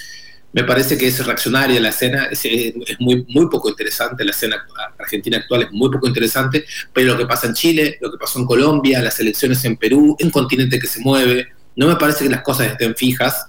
Me 0.54 0.63
parece 0.63 0.98
que 0.98 1.08
es 1.08 1.25
reaccionaria 1.25 1.82
la 1.82 1.89
escena, 1.89 2.30
es, 2.32 2.42
muy, 2.98 3.25
muy 3.27 3.50
poco 3.50 3.68
interesante, 3.68 4.24
la 4.24 4.32
escena 4.32 4.66
argentina 4.98 5.36
actual 5.36 5.63
es 5.63 5.72
muy 5.74 5.92
poco 5.92 6.08
interesante, 6.08 6.63
pero 6.94 7.08
lo 7.08 7.18
que 7.18 7.25
pasa 7.25 7.48
en 7.48 7.54
Chile, 7.54 7.98
lo 8.00 8.10
que 8.10 8.18
pasó 8.18 8.39
en 8.39 8.46
Colombia, 8.46 9.01
las 9.01 9.20
elecciones 9.20 9.66
en 9.66 9.75
Perú, 9.75 10.16
un 10.18 10.32
continente 10.32 10.80
que 10.80 10.88
se 10.88 11.01
mueve, 11.01 11.50
no 11.75 11.88
me 11.88 11.98
parece 11.98 12.24
que 12.24 12.30
las 12.30 12.42
cosas 12.42 12.68
estén 12.68 12.96
fijas 12.96 13.46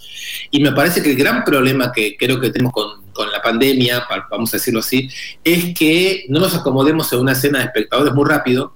y 0.51 0.61
me 0.61 0.73
parece 0.73 1.01
que 1.01 1.11
el 1.11 1.17
gran 1.17 1.45
problema 1.45 1.93
que 1.93 2.17
creo 2.17 2.41
que 2.41 2.51
tenemos 2.51 2.73
con, 2.73 3.08
la 3.27 3.43
pandemia, 3.43 4.07
vamos 4.31 4.53
a 4.55 4.57
decirlo 4.57 4.81
así, 4.81 5.09
es 5.43 5.75
que 5.75 6.27
no 6.29 6.41
nos 6.41 6.55
acomodemos 6.55 7.13
en 7.13 7.21
una 7.21 7.33
escena 7.33 7.59
de 7.59 7.65
espectadores 7.67 8.15
muy 8.15 8.29
rápido, 8.29 8.75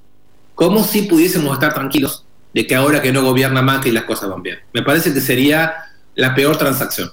como 0.54 0.82
si 0.84 1.02
pudiésemos 1.02 1.52
estar 1.52 1.72
tranquilos 1.72 2.24
de 2.52 2.66
que 2.66 2.74
ahora 2.74 3.00
que 3.00 3.12
no 3.12 3.22
gobierna 3.22 3.80
que 3.80 3.92
las 3.92 4.04
cosas 4.04 4.28
van 4.28 4.42
bien. 4.42 4.58
Me 4.72 4.82
parece 4.82 5.14
que 5.14 5.20
sería 5.20 5.74
la 6.14 6.34
peor 6.34 6.56
transacción. 6.56 7.10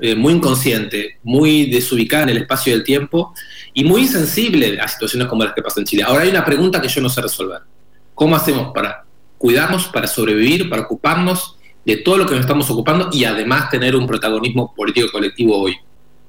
Eh, 0.00 0.16
muy 0.16 0.32
inconsciente, 0.32 1.18
muy 1.22 1.70
desubicada 1.70 2.24
en 2.24 2.30
el 2.30 2.38
espacio 2.38 2.72
y 2.72 2.76
el 2.76 2.82
tiempo 2.82 3.32
y 3.72 3.84
muy 3.84 4.02
insensible 4.02 4.80
a 4.80 4.88
situaciones 4.88 5.28
como 5.28 5.44
las 5.44 5.54
que 5.54 5.62
pasan 5.62 5.82
en 5.82 5.86
Chile. 5.86 6.02
Ahora 6.02 6.22
hay 6.22 6.30
una 6.30 6.44
pregunta 6.44 6.82
que 6.82 6.88
yo 6.88 7.00
no 7.00 7.08
sé 7.08 7.22
resolver. 7.22 7.60
¿Cómo 8.12 8.34
hacemos 8.34 8.72
para 8.74 9.04
cuidarnos, 9.38 9.86
para 9.86 10.08
sobrevivir, 10.08 10.68
para 10.68 10.82
ocuparnos 10.82 11.56
de 11.84 11.98
todo 11.98 12.18
lo 12.18 12.26
que 12.26 12.32
nos 12.32 12.40
estamos 12.40 12.70
ocupando 12.70 13.10
y 13.12 13.24
además 13.24 13.68
tener 13.70 13.94
un 13.94 14.06
protagonismo 14.06 14.74
político 14.74 15.08
colectivo 15.12 15.58
hoy. 15.58 15.76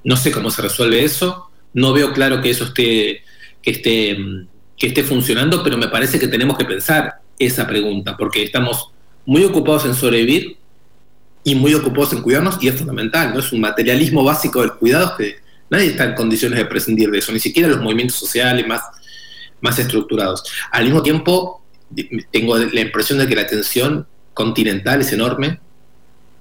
No 0.06 0.16
sé 0.16 0.30
cómo 0.30 0.52
se 0.52 0.62
resuelve 0.62 1.02
eso, 1.02 1.50
no 1.74 1.92
veo 1.92 2.12
claro 2.12 2.40
que 2.40 2.48
eso 2.48 2.64
esté, 2.64 3.24
que 3.60 3.70
esté, 3.72 4.16
que 4.76 4.86
esté 4.86 5.02
funcionando, 5.02 5.64
pero 5.64 5.76
me 5.76 5.88
parece 5.88 6.20
que 6.20 6.28
tenemos 6.28 6.56
que 6.56 6.64
pensar 6.64 7.16
esa 7.40 7.66
pregunta, 7.66 8.16
porque 8.16 8.44
estamos 8.44 8.90
muy 9.24 9.42
ocupados 9.42 9.84
en 9.84 9.94
sobrevivir 9.94 10.58
y 11.42 11.56
muy 11.56 11.74
ocupados 11.74 12.12
en 12.12 12.22
cuidarnos, 12.22 12.56
y 12.62 12.68
es 12.68 12.76
fundamental, 12.76 13.34
¿no? 13.34 13.40
Es 13.40 13.50
un 13.52 13.60
materialismo 13.60 14.22
básico 14.22 14.60
del 14.60 14.74
cuidado 14.74 15.16
que 15.18 15.38
nadie 15.68 15.88
está 15.88 16.04
en 16.04 16.14
condiciones 16.14 16.56
de 16.60 16.66
prescindir 16.66 17.10
de 17.10 17.18
eso, 17.18 17.32
ni 17.32 17.40
siquiera 17.40 17.68
los 17.68 17.82
movimientos 17.82 18.16
sociales 18.16 18.64
más, 18.64 18.82
más 19.60 19.76
estructurados. 19.76 20.44
Al 20.70 20.84
mismo 20.84 21.02
tiempo, 21.02 21.64
tengo 22.30 22.56
la 22.56 22.80
impresión 22.80 23.18
de 23.18 23.26
que 23.26 23.34
la 23.34 23.46
tensión 23.48 24.06
continental 24.32 25.00
es 25.00 25.12
enorme, 25.12 25.58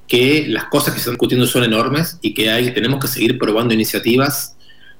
que 0.07 0.45
las 0.47 0.65
cosas 0.65 0.93
que 0.93 0.99
se 0.99 1.01
están 1.01 1.13
discutiendo 1.13 1.47
son 1.47 1.63
enormes 1.63 2.19
y 2.21 2.33
que 2.33 2.49
hay, 2.49 2.73
tenemos 2.73 2.99
que 2.99 3.07
seguir 3.07 3.37
probando 3.39 3.73
iniciativas 3.73 4.55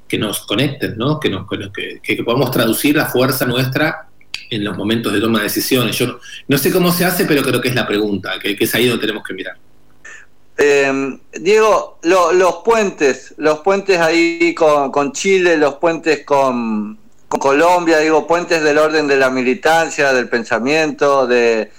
que 0.07 0.17
nos 0.17 0.45
conecten, 0.45 0.97
¿no? 0.97 1.19
que, 1.19 1.29
nos, 1.29 1.47
que, 1.49 1.99
que 2.01 2.23
podamos 2.23 2.51
traducir 2.51 2.95
la 2.95 3.05
fuerza 3.07 3.45
nuestra 3.45 4.09
en 4.49 4.63
los 4.63 4.77
momentos 4.77 5.13
de 5.13 5.19
toma 5.19 5.39
de 5.39 5.45
decisiones. 5.45 5.97
Yo 5.97 6.19
no 6.47 6.57
sé 6.57 6.71
cómo 6.71 6.91
se 6.91 7.05
hace, 7.05 7.25
pero 7.25 7.41
creo 7.43 7.61
que 7.61 7.69
es 7.69 7.75
la 7.75 7.87
pregunta, 7.87 8.33
que, 8.41 8.55
es 8.59 8.75
ahí 8.75 8.87
donde 8.87 9.01
tenemos 9.01 9.23
que 9.23 9.33
mirar. 9.33 9.57
Eh, 10.57 11.19
Diego, 11.33 11.99
los 12.03 12.55
puentes, 12.63 13.33
los 13.37 13.59
puentes 13.59 13.99
ahí 13.99 14.53
con, 14.55 15.11
Chile, 15.11 15.57
los 15.57 15.75
puentes 15.75 16.23
con, 16.23 16.97
Colombia, 17.27 17.99
digo, 17.99 18.25
puentes 18.27 18.63
del 18.63 18.77
orden 18.77 19.07
de 19.07 19.17
la 19.17 19.29
militancia, 19.29 20.13
del 20.13 20.29
pensamiento, 20.29 21.27
de, 21.27 21.69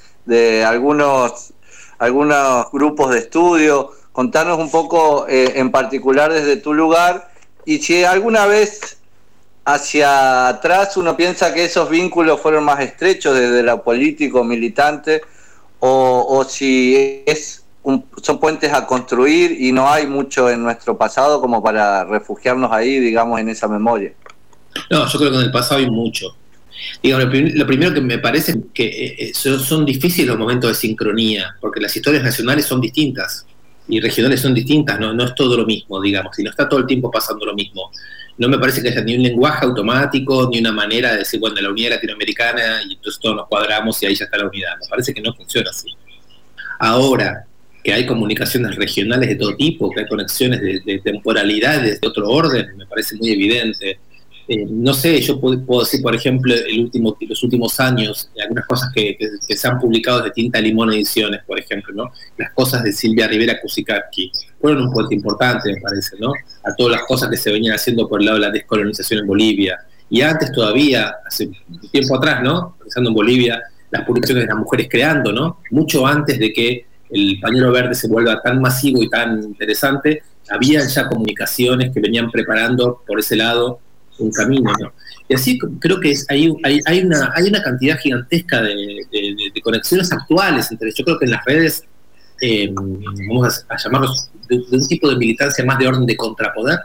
algunos, 0.66 1.52
algunos 1.98 2.70
grupos 2.72 3.10
de 3.12 3.18
estudio. 3.18 3.90
Contarnos 4.12 4.58
un 4.58 4.70
poco 4.70 5.26
eh, 5.28 5.52
en 5.56 5.70
particular 5.70 6.32
desde 6.32 6.56
tu 6.56 6.72
lugar 6.72 7.30
y 7.66 7.78
si 7.78 8.04
alguna 8.04 8.46
vez 8.46 8.98
hacia 9.66 10.48
atrás 10.48 10.96
uno 10.96 11.16
piensa 11.16 11.52
que 11.52 11.64
esos 11.64 11.90
vínculos 11.90 12.40
fueron 12.40 12.64
más 12.64 12.80
estrechos 12.80 13.34
desde 13.34 13.62
lo 13.62 13.82
político 13.82 14.44
militante 14.44 15.22
o, 15.80 16.44
si 16.48 17.22
es 17.26 17.62
son 18.22 18.40
puentes 18.40 18.72
a 18.72 18.84
construir 18.86 19.60
y 19.60 19.70
no 19.70 19.88
hay 19.88 20.06
mucho 20.06 20.50
en 20.50 20.62
nuestro 20.62 20.96
pasado 20.96 21.40
como 21.40 21.62
para 21.62 22.04
refugiarnos 22.04 22.72
ahí, 22.72 22.98
digamos, 22.98 23.38
en 23.38 23.48
esa 23.48 23.68
memoria. 23.68 24.12
No, 24.90 25.06
yo 25.06 25.18
creo 25.18 25.30
que 25.30 25.36
en 25.36 25.42
el 25.44 25.52
pasado 25.52 25.78
hay 25.78 25.88
mucho. 25.88 26.34
Digamos, 27.02 27.26
lo, 27.54 27.66
primero 27.66 27.94
que 27.94 28.00
me 28.00 28.18
parece 28.18 28.54
que 28.72 28.84
eh, 28.84 29.16
eh, 29.18 29.32
son, 29.34 29.84
difíciles 29.84 30.28
los 30.28 30.38
momentos 30.38 30.70
de 30.70 30.74
sincronía, 30.74 31.56
porque 31.60 31.80
las 31.80 31.96
historias 31.96 32.22
nacionales 32.22 32.66
son 32.66 32.80
distintas 32.80 33.46
y 33.88 34.00
regionales 34.00 34.40
son 34.40 34.52
distintas, 34.52 34.98
no, 34.98 35.12
no 35.14 35.24
es 35.24 35.34
todo 35.34 35.56
lo 35.56 35.64
mismo, 35.64 36.00
digamos, 36.00 36.36
y 36.38 36.42
no 36.42 36.50
está 36.50 36.68
todo 36.68 36.80
el 36.80 36.86
tiempo 36.86 37.10
pasando 37.10 37.46
lo 37.46 37.54
mismo 37.54 37.90
no 38.38 38.48
me 38.48 38.58
parece 38.58 38.82
que 38.82 38.88
haya 38.88 39.00
ni 39.02 39.16
un 39.16 39.22
lenguaje 39.22 39.64
automático, 39.64 40.48
ni 40.52 40.58
una 40.58 40.72
manera 40.72 41.12
de 41.12 41.18
decir, 41.18 41.40
bueno, 41.40 41.60
la 41.60 41.70
unidad 41.70 41.90
latinoamericana 41.90 42.82
y 42.86 42.94
entonces 42.94 43.20
todos 43.20 43.36
nos 43.36 43.48
cuadramos 43.48 44.02
y 44.02 44.06
ahí 44.06 44.14
ya 44.14 44.26
está 44.26 44.36
la 44.36 44.46
unidad. 44.46 44.76
Me 44.80 44.88
parece 44.88 45.14
que 45.14 45.22
no 45.22 45.32
funciona 45.34 45.70
así. 45.70 45.88
Ahora 46.78 47.46
que 47.82 47.92
hay 47.92 48.04
comunicaciones 48.04 48.74
regionales 48.76 49.28
de 49.30 49.36
todo 49.36 49.56
tipo, 49.56 49.90
que 49.90 50.00
hay 50.00 50.06
conexiones 50.08 50.60
de 50.60 50.98
temporalidades 50.98 52.00
de 52.00 52.08
otro 52.08 52.28
orden, 52.28 52.76
me 52.76 52.86
parece 52.86 53.16
muy 53.16 53.30
evidente. 53.30 53.98
Eh, 54.48 54.64
no 54.68 54.94
sé, 54.94 55.20
yo 55.20 55.40
puedo, 55.40 55.80
decir, 55.80 56.00
por 56.02 56.14
ejemplo, 56.14 56.54
el 56.54 56.84
último, 56.84 57.16
los 57.20 57.42
últimos 57.42 57.80
años, 57.80 58.30
algunas 58.40 58.64
cosas 58.66 58.90
que, 58.94 59.18
se 59.48 59.68
han 59.68 59.80
publicado 59.80 60.22
de 60.22 60.30
Tinta 60.30 60.60
Limón 60.60 60.92
Ediciones, 60.92 61.40
por 61.44 61.58
ejemplo, 61.58 61.92
¿no? 61.92 62.12
Las 62.36 62.52
cosas 62.52 62.84
de 62.84 62.92
Silvia 62.92 63.26
Rivera 63.26 63.60
Kusikaki 63.60 64.30
fueron 64.60 64.84
un 64.84 64.92
puente 64.92 65.16
importante, 65.16 65.72
me 65.72 65.80
parece, 65.80 66.16
¿no? 66.20 66.32
A 66.64 66.74
todas 66.76 66.92
las 66.92 67.02
cosas 67.08 67.28
que 67.28 67.36
se 67.36 67.50
venían 67.50 67.74
haciendo 67.74 68.08
por 68.08 68.20
el 68.20 68.26
lado 68.26 68.38
de 68.38 68.46
la 68.46 68.52
descolonización 68.52 69.20
en 69.20 69.26
Bolivia. 69.26 69.78
Y 70.08 70.20
antes 70.20 70.52
todavía, 70.52 71.16
hace 71.26 71.50
tiempo 71.90 72.16
atrás, 72.16 72.40
¿no? 72.42 72.76
Pensando 72.78 73.10
en 73.10 73.14
Bolivia, 73.14 73.60
las 73.90 74.04
publicaciones 74.04 74.44
de 74.44 74.48
las 74.48 74.58
mujeres 74.58 74.86
creando, 74.88 75.32
¿no? 75.32 75.58
Mucho 75.72 76.06
antes 76.06 76.38
de 76.38 76.52
que 76.52 76.86
el 77.10 77.40
pañuelo 77.40 77.72
verde 77.72 77.96
se 77.96 78.06
vuelva 78.06 78.40
tan 78.42 78.60
masivo 78.60 79.02
y 79.02 79.08
tan 79.08 79.42
interesante, 79.42 80.22
había 80.48 80.86
ya 80.86 81.08
comunicaciones 81.08 81.92
que 81.92 82.00
venían 82.00 82.30
preparando 82.30 83.02
por 83.06 83.18
ese 83.18 83.34
lado 83.34 83.80
un 84.18 84.30
camino. 84.30 84.72
Y 85.28 85.34
así 85.34 85.58
creo 85.80 86.00
que 86.00 86.14
hay, 86.28 86.52
hay, 86.86 87.00
una, 87.00 87.32
hay 87.34 87.48
una 87.48 87.62
cantidad 87.62 87.98
gigantesca 87.98 88.62
de, 88.62 89.06
conexiones 89.62 90.12
actuales 90.12 90.70
entre 90.70 90.92
Yo 90.92 91.04
creo 91.04 91.18
que 91.18 91.24
en 91.24 91.32
las 91.32 91.44
redes, 91.44 91.84
eh, 92.40 92.70
vamos 92.72 93.64
a, 93.68 93.76
llamarlos, 93.76 94.28
de, 94.48 94.62
un 94.70 94.86
tipo 94.86 95.08
de 95.08 95.16
militancia 95.16 95.64
más 95.64 95.78
de 95.78 95.88
orden 95.88 96.06
de 96.06 96.16
contrapoder, 96.16 96.78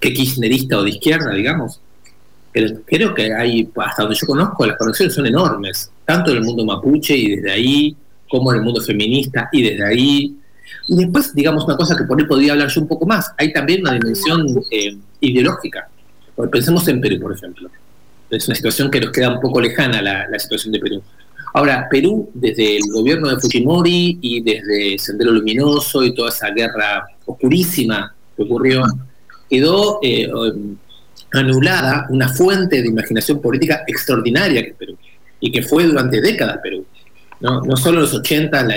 que 0.00 0.12
kirchnerista 0.12 0.78
o 0.78 0.82
de 0.82 0.90
izquierda, 0.90 1.32
digamos. 1.32 1.80
Pero 2.52 2.80
creo 2.86 3.14
que 3.14 3.32
hay, 3.32 3.70
hasta 3.76 4.02
donde 4.02 4.18
yo 4.20 4.26
conozco, 4.26 4.66
las 4.66 4.76
conexiones 4.76 5.14
son 5.14 5.26
enormes, 5.26 5.90
tanto 6.04 6.32
en 6.32 6.38
el 6.38 6.44
mundo 6.44 6.64
mapuche 6.64 7.16
y 7.16 7.36
desde 7.36 7.52
ahí, 7.52 7.96
como 8.28 8.52
en 8.52 8.58
el 8.58 8.64
mundo 8.64 8.80
feminista 8.80 9.48
y 9.52 9.62
desde 9.62 9.84
ahí. 9.84 10.36
Y 10.88 10.96
después, 10.96 11.32
digamos, 11.34 11.64
una 11.64 11.76
cosa 11.76 11.96
que 11.96 12.04
por 12.04 12.18
ahí 12.18 12.26
podría 12.26 12.52
hablar 12.52 12.68
yo 12.68 12.80
un 12.80 12.88
poco 12.88 13.06
más, 13.06 13.32
hay 13.36 13.52
también 13.52 13.82
una 13.82 13.92
dimensión 13.92 14.46
eh, 14.70 14.96
ideológica 15.20 15.88
Pensemos 16.46 16.86
en 16.88 17.00
Perú, 17.00 17.20
por 17.20 17.32
ejemplo. 17.32 17.68
Es 18.30 18.46
una 18.46 18.54
situación 18.54 18.90
que 18.90 19.00
nos 19.00 19.10
queda 19.10 19.30
un 19.34 19.40
poco 19.40 19.60
lejana 19.60 20.00
la, 20.02 20.38
situación 20.38 20.72
de 20.72 20.78
Perú. 20.78 21.02
Ahora, 21.54 21.88
Perú, 21.90 22.30
desde 22.34 22.76
el 22.76 22.82
gobierno 22.92 23.28
de 23.28 23.40
Fujimori 23.40 24.18
y 24.20 24.42
desde 24.42 24.98
Sendero 24.98 25.32
Luminoso 25.32 26.04
y 26.04 26.14
toda 26.14 26.28
esa 26.28 26.50
guerra 26.50 27.06
oscurísima 27.24 28.14
que 28.36 28.42
ocurrió, 28.42 28.84
quedó 29.48 29.98
eh, 30.02 30.30
anulada 31.32 32.06
una 32.10 32.28
fuente 32.28 32.82
de 32.82 32.88
imaginación 32.88 33.40
política 33.40 33.82
extraordinaria 33.86 34.62
que 34.62 34.70
es 34.70 34.76
Perú, 34.76 34.96
y 35.40 35.50
que 35.50 35.62
fue 35.62 35.84
durante 35.84 36.20
décadas 36.20 36.58
Perú. 36.62 36.84
No, 37.40 37.76
solo 37.76 38.00
los 38.00 38.14
80, 38.14 38.62
la, 38.64 38.74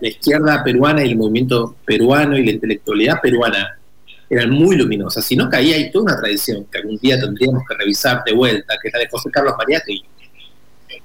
la 0.00 0.08
izquierda 0.08 0.64
peruana 0.64 1.04
y 1.04 1.10
el 1.10 1.16
movimiento 1.16 1.76
peruano 1.84 2.36
y 2.38 2.44
la 2.44 2.52
intelectualidad 2.52 3.20
peruana 3.20 3.78
eran 4.32 4.50
muy 4.50 4.76
luminosas, 4.76 5.26
sino 5.26 5.50
que 5.50 5.56
ahí 5.56 5.74
hay 5.74 5.90
toda 5.90 6.04
una 6.04 6.16
tradición 6.16 6.64
que 6.70 6.78
algún 6.78 6.96
día 6.96 7.20
tendríamos 7.20 7.64
que 7.68 7.74
revisar 7.74 8.24
de 8.24 8.32
vuelta, 8.32 8.74
que 8.80 8.88
es 8.88 8.94
la 8.94 9.00
de 9.00 9.08
José 9.10 9.30
Carlos 9.30 9.54
Mariátegui, 9.58 10.04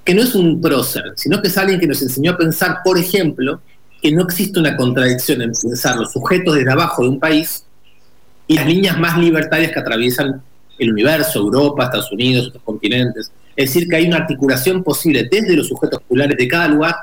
que 0.02 0.14
no 0.14 0.22
es 0.22 0.34
un 0.34 0.62
prócer, 0.62 1.12
sino 1.14 1.42
que 1.42 1.48
es 1.48 1.58
alguien 1.58 1.78
que 1.78 1.86
nos 1.86 2.00
enseñó 2.00 2.32
a 2.32 2.38
pensar, 2.38 2.78
por 2.82 2.96
ejemplo, 2.96 3.60
que 4.00 4.10
no 4.12 4.22
existe 4.22 4.58
una 4.58 4.74
contradicción 4.74 5.42
en 5.42 5.52
pensar 5.52 5.96
los 5.96 6.10
sujetos 6.10 6.54
desde 6.54 6.72
abajo 6.72 7.02
de 7.02 7.10
un 7.10 7.20
país 7.20 7.66
y 8.46 8.54
las 8.54 8.66
líneas 8.66 8.98
más 8.98 9.18
libertarias 9.18 9.72
que 9.72 9.78
atraviesan 9.78 10.40
el 10.78 10.92
universo, 10.92 11.40
Europa, 11.40 11.84
Estados 11.84 12.10
Unidos, 12.10 12.46
otros 12.46 12.62
continentes. 12.62 13.30
Es 13.54 13.74
decir, 13.74 13.88
que 13.90 13.96
hay 13.96 14.06
una 14.06 14.16
articulación 14.16 14.82
posible 14.82 15.28
desde 15.30 15.54
los 15.54 15.68
sujetos 15.68 16.00
populares 16.00 16.38
de 16.38 16.48
cada 16.48 16.68
lugar 16.68 16.94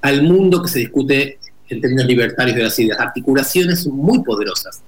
al 0.00 0.24
mundo 0.24 0.60
que 0.60 0.68
se 0.68 0.80
discute 0.80 1.38
en 1.68 1.80
términos 1.80 2.06
libertarios 2.06 2.56
de 2.56 2.62
las 2.64 2.76
ideas. 2.80 2.98
Articulaciones 2.98 3.86
muy 3.86 4.24
poderosas 4.24 4.82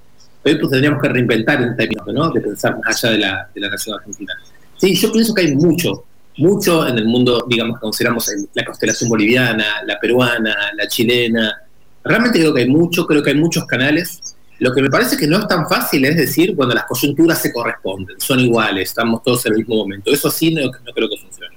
pues 0.56 0.70
tendríamos 0.70 1.02
que 1.02 1.08
reinventar 1.08 1.62
en 1.62 1.76
términos 1.76 2.32
de 2.32 2.40
pensar 2.40 2.78
más 2.84 3.04
allá 3.04 3.12
de 3.12 3.18
la, 3.18 3.50
de 3.54 3.60
la 3.60 3.70
nación 3.70 3.96
argentina. 3.98 4.32
Sí, 4.76 4.94
yo 4.94 5.12
pienso 5.12 5.34
que 5.34 5.42
hay 5.42 5.54
mucho, 5.54 6.04
mucho 6.36 6.86
en 6.86 6.98
el 6.98 7.06
mundo, 7.06 7.44
digamos, 7.48 7.76
que 7.76 7.80
consideramos 7.80 8.30
la 8.54 8.64
constelación 8.64 9.10
boliviana, 9.10 9.82
la 9.84 9.98
peruana, 9.98 10.54
la 10.74 10.86
chilena. 10.86 11.62
Realmente 12.04 12.38
creo 12.38 12.54
que 12.54 12.62
hay 12.62 12.68
mucho, 12.68 13.06
creo 13.06 13.22
que 13.22 13.30
hay 13.30 13.36
muchos 13.36 13.66
canales. 13.66 14.36
Lo 14.60 14.72
que 14.72 14.82
me 14.82 14.90
parece 14.90 15.16
que 15.16 15.26
no 15.26 15.38
es 15.38 15.48
tan 15.48 15.68
fácil 15.68 16.04
es 16.04 16.16
decir 16.16 16.54
cuando 16.56 16.74
las 16.74 16.84
coyunturas 16.84 17.40
se 17.40 17.52
corresponden, 17.52 18.20
son 18.20 18.40
iguales, 18.40 18.88
estamos 18.88 19.22
todos 19.22 19.44
en 19.46 19.52
el 19.52 19.58
mismo 19.58 19.76
momento. 19.76 20.12
Eso 20.12 20.30
sí 20.30 20.52
no, 20.52 20.70
creo 20.70 21.08
que 21.08 21.16
funcione. 21.16 21.56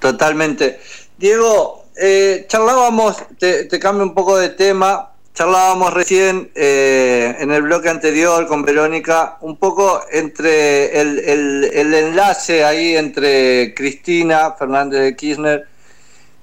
Totalmente. 0.00 0.80
Diego, 1.18 1.86
eh, 2.00 2.46
charlábamos, 2.48 3.16
te 3.38 3.78
cambio 3.78 4.04
un 4.04 4.14
poco 4.14 4.38
de 4.38 4.48
tema, 4.50 5.09
charlábamos 5.40 5.94
recién 5.94 6.50
eh, 6.54 7.34
en 7.38 7.50
el 7.50 7.62
bloque 7.62 7.88
anterior 7.88 8.46
con 8.46 8.60
Verónica 8.60 9.38
un 9.40 9.56
poco 9.56 10.02
entre 10.12 11.00
el, 11.00 11.64
enlace 11.94 12.62
ahí 12.62 12.94
entre 12.94 13.72
Cristina 13.74 14.52
Fernández 14.52 15.00
de 15.00 15.16
Kirchner 15.16 15.66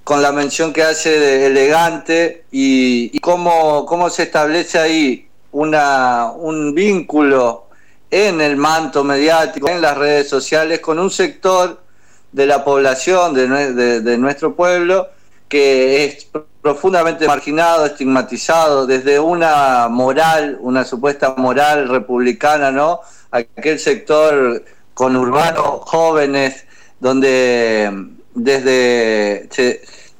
con 0.04 0.24
la 0.24 0.32
mención 0.32 0.74
que 0.74 0.82
hace 0.82 1.12
de 1.12 1.46
elegante 1.46 2.46
y, 2.52 3.20
cómo, 3.20 3.86
cómo, 3.86 4.10
se 4.10 4.24
establece 4.24 4.80
ahí 4.80 5.28
una, 5.52 6.32
un 6.32 6.74
vínculo 6.74 7.68
en 8.10 8.42
el 8.42 8.58
manto 8.58 9.04
mediático, 9.04 9.70
en 9.70 9.80
las 9.80 9.96
redes 9.96 10.28
sociales, 10.28 10.80
con 10.80 10.98
un 10.98 11.12
sector 11.12 11.84
de 12.32 12.48
la 12.48 12.66
población 12.66 13.36
de, 13.36 14.02
de 14.02 14.18
nuestro 14.18 14.56
pueblo 14.56 15.10
que 15.48 16.06
es 16.06 16.28
profundamente 16.68 17.26
marginado, 17.26 17.86
estigmatizado, 17.86 18.86
desde 18.86 19.22
una 19.22 19.88
moral, 19.88 20.58
una 20.60 20.84
supuesta 20.84 21.34
moral 21.38 21.88
republicana, 21.88 22.72
¿no? 22.72 23.00
Aquel 23.32 23.80
sector 23.80 24.66
con 24.94 25.16
urbanos 25.16 25.80
jóvenes, 25.86 26.66
donde, 27.00 27.90
desde 28.34 29.48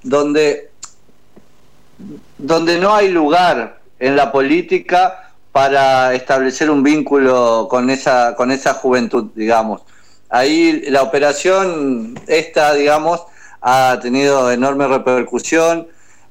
donde, 0.04 0.72
donde 2.38 2.80
no 2.80 2.96
hay 2.96 3.10
lugar 3.10 3.82
en 4.00 4.16
la 4.16 4.32
política 4.32 5.34
para 5.52 6.14
establecer 6.14 6.72
un 6.72 6.82
vínculo 6.82 7.68
con 7.70 7.90
esa, 7.90 8.36
con 8.38 8.52
esa 8.52 8.74
juventud, 8.74 9.32
digamos. 9.36 9.82
Ahí 10.30 10.84
la 10.88 11.04
operación 11.04 12.18
esta, 12.26 12.74
digamos, 12.74 13.22
ha 13.62 14.00
tenido 14.02 14.50
enorme 14.50 14.88
repercusión, 14.88 15.88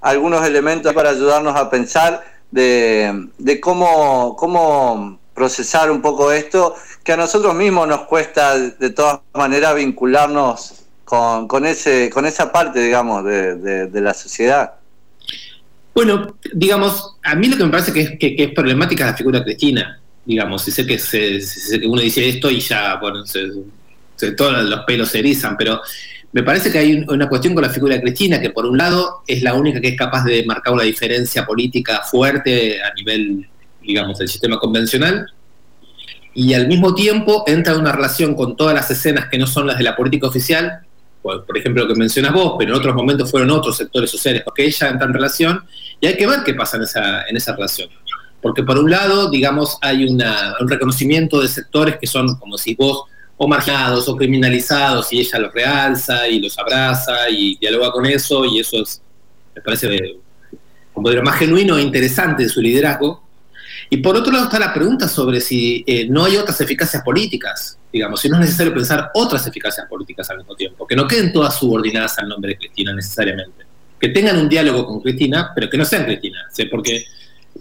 algunos 0.07 0.47
elementos 0.47 0.93
para 0.95 1.11
ayudarnos 1.11 1.57
a 1.57 1.69
pensar 1.69 2.25
de, 2.51 3.29
de 3.39 3.61
cómo, 3.61 4.37
cómo 4.37 5.19
procesar 5.35 5.91
un 5.91 6.01
poco 6.01 6.31
esto, 6.33 6.75
que 7.03 7.13
a 7.13 7.17
nosotros 7.17 7.55
mismos 7.55 7.89
nos 7.89 8.03
cuesta 8.03 8.59
de 8.59 8.91
todas 8.91 9.21
maneras 9.35 9.75
vincularnos 9.75 10.85
con, 11.05 11.67
ese, 11.67 12.09
con 12.11 12.25
esa 12.25 12.51
parte, 12.53 12.81
digamos, 12.81 13.25
de, 13.25 14.01
la 14.01 14.15
sociedad. 14.15 14.75
Bueno, 15.95 16.37
digamos, 16.55 17.17
a 17.23 17.35
mí 17.35 17.49
lo 17.49 17.57
que 17.57 17.65
me 17.65 17.71
parece 17.71 17.93
que 17.93 18.35
es, 18.39 18.51
problemática 18.53 19.05
es 19.05 19.11
la 19.11 19.17
figura 19.17 19.45
cristina, 19.45 20.01
digamos, 20.25 20.67
y 20.69 20.71
sé 20.71 20.87
que, 20.87 20.99
se, 20.99 21.41
uno 21.85 22.01
dice 22.01 22.29
esto 22.29 22.49
y 22.49 22.61
ya, 22.61 22.97
bueno, 22.97 23.25
todos 24.37 24.65
los 24.65 24.81
pelos 24.85 25.11
se 25.11 25.19
erizan, 25.19 25.57
pero 25.57 25.83
me 26.37 26.43
parece 26.43 26.71
que 26.71 26.77
hay 26.77 27.03
una 27.09 27.31
cuestión 27.31 27.55
con 27.55 27.63
la 27.63 27.71
figura 27.71 27.99
Cristina, 27.99 28.39
que 28.39 28.51
por 28.51 28.67
un 28.67 28.77
lado 28.77 29.23
es 29.27 29.43
la 29.43 29.55
única 29.55 29.81
que 29.81 29.89
es 29.89 29.97
capaz 29.97 30.23
de 30.23 30.45
marcar 30.45 30.75
una 30.75 30.83
diferencia 30.83 31.47
política 31.47 32.03
fuerte 32.03 32.83
a 32.83 32.93
nivel, 32.93 33.49
digamos, 33.81 34.19
del 34.19 34.29
sistema 34.29 34.59
convencional, 34.59 35.33
y 36.35 36.53
al 36.53 36.69
mismo 36.69 36.95
tiempo 36.95 37.43
entra 37.47 37.73
en 37.73 37.81
una 37.81 37.93
relación 37.93 38.35
con 38.35 38.55
todas 38.55 38.75
las 38.75 38.91
escenas 38.91 39.29
que 39.31 39.39
no 39.39 39.47
son 39.47 39.67
las 39.67 39.79
de 39.79 39.85
la 39.85 39.97
política 39.97 40.27
oficial, 40.27 40.81
por 41.23 41.57
ejemplo 41.57 41.85
lo 41.85 41.95
que 41.95 41.99
mencionas 41.99 42.35
vos, 42.35 42.57
pero 42.59 42.75
en 42.75 42.81
otros 42.81 42.95
momentos 42.95 43.31
fueron 43.31 43.51
otros 43.51 43.75
sectores 43.75 44.11
sociales, 44.11 44.43
porque 44.45 44.67
ella 44.67 44.89
entra 44.91 45.07
en 45.07 45.15
relación, 45.15 45.65
y 46.03 46.07
hay 46.07 46.19
que 46.19 46.27
ver 46.27 46.41
qué 46.45 46.53
pasa 46.53 46.77
en 46.77 46.83
esa, 46.83 47.23
en 47.23 47.35
esa 47.35 47.57
relación. 47.57 47.89
Porque 48.43 48.63
por 48.63 48.77
un 48.79 48.91
lado, 48.91 49.31
digamos, 49.31 49.79
hay 49.81 50.05
un 50.05 50.23
reconocimiento 50.69 51.41
de 51.41 51.49
sectores 51.49 51.97
que 51.99 52.07
son, 52.07 52.37
como 52.37 52.59
si 52.59 52.75
vos, 52.75 53.05
o 53.37 53.47
marginados 53.47 54.09
o 54.09 54.17
criminalizados 54.17 55.13
y 55.13 55.21
ella 55.21 55.39
los 55.39 55.53
realza 55.53 56.29
y 56.29 56.41
los 56.41 56.59
abraza 56.59 57.29
y 57.29 57.57
dialoga 57.57 57.93
con 57.93 58.07
eso 58.07 58.45
y 58.45 58.61
eso 58.61 58.83
es, 58.83 59.03
me 59.55 59.61
parece 59.61 60.17
como 60.93 61.11
lo 61.11 61.23
más 61.23 61.39
genuino 61.39 61.77
e 61.77 61.83
interesante 61.83 62.45
de 62.45 62.49
su 62.49 62.63
liderazgo. 62.63 63.23
Y 63.91 63.99
por 63.99 64.17
otro 64.17 64.33
lado 64.33 64.45
está 64.45 64.59
la 64.59 64.73
pregunta 64.73 65.07
sobre 65.09 65.41
si 65.41 65.85
eh, 65.87 66.09
no 66.09 66.25
hay 66.25 66.37
otras 66.37 66.61
eficacias 66.61 67.03
políticas, 67.03 67.79
digamos, 67.93 68.21
si 68.21 68.29
no 68.29 68.37
es 68.37 68.41
necesario 68.41 68.75
pensar 68.75 69.11
otras 69.15 69.47
eficacias 69.47 69.87
políticas 69.87 70.29
al 70.31 70.39
mismo 70.39 70.57
tiempo, 70.57 70.87
que 70.87 70.97
no 70.97 71.07
queden 71.07 71.33
todas 71.33 71.59
subordinadas 71.59 72.19
al 72.19 72.29
nombre 72.29 72.53
de 72.53 72.59
Cristina 72.59 72.95
necesariamente, 72.95 73.65
que 74.01 74.09
tengan 74.09 74.39
un 74.39 74.49
diálogo 74.49 74.87
con 74.87 75.01
Cristina, 75.01 75.53
pero 75.55 75.69
que 75.69 75.77
no 75.77 75.85
sean 75.85 76.05
Cristina, 76.05 76.47
¿sí? 76.51 76.65
porque 76.65 77.05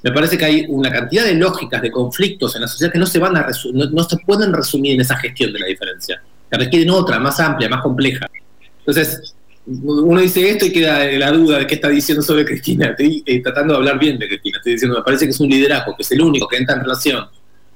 me 0.06 0.12
parece 0.12 0.38
que 0.38 0.46
hay 0.46 0.66
una 0.70 0.92
cantidad 0.92 1.26
de 1.26 1.34
lógicas, 1.34 1.82
de 1.82 1.90
conflictos 1.90 2.54
en 2.54 2.62
la 2.62 2.68
sociedad 2.68 2.94
que 2.94 3.00
no 3.00 3.08
se 3.08 3.18
van 3.18 3.36
a 3.38 3.48
no, 3.74 4.04
se 4.04 4.18
pueden 4.18 4.54
resumir 4.54 4.94
en 4.94 5.02
esa 5.02 5.18
gestión 5.18 5.52
de 5.52 5.58
la 5.58 5.66
diferencia, 5.66 6.22
que 6.48 6.58
requieren 6.60 6.92
otra, 6.92 7.18
más 7.20 7.40
amplia, 7.40 7.68
más 7.68 7.82
compleja. 7.82 8.28
Entonces, 8.78 9.34
uno 9.66 10.22
dice 10.22 10.48
esto 10.48 10.68
y 10.68 10.72
queda 10.72 11.04
la 11.14 11.32
duda 11.32 11.58
de 11.58 11.66
qué 11.66 11.74
está 11.74 11.90
diciendo 11.90 12.22
sobre 12.22 12.46
Cristina. 12.46 12.90
Estoy 12.90 13.24
eh, 13.26 13.42
tratando 13.42 13.74
de 13.74 13.80
hablar 13.80 13.98
bien 13.98 14.20
de 14.20 14.28
Cristina. 14.28 14.60
Estoy 14.60 14.74
diciendo, 14.74 14.96
me 14.96 15.04
parece 15.04 15.26
que 15.26 15.32
es 15.32 15.40
un 15.40 15.50
liderazgo, 15.50 15.96
que 15.96 16.04
es 16.04 16.12
el 16.12 16.22
único 16.22 16.48
que 16.48 16.58
entra 16.58 16.76
en 16.76 16.82
relación 16.82 17.26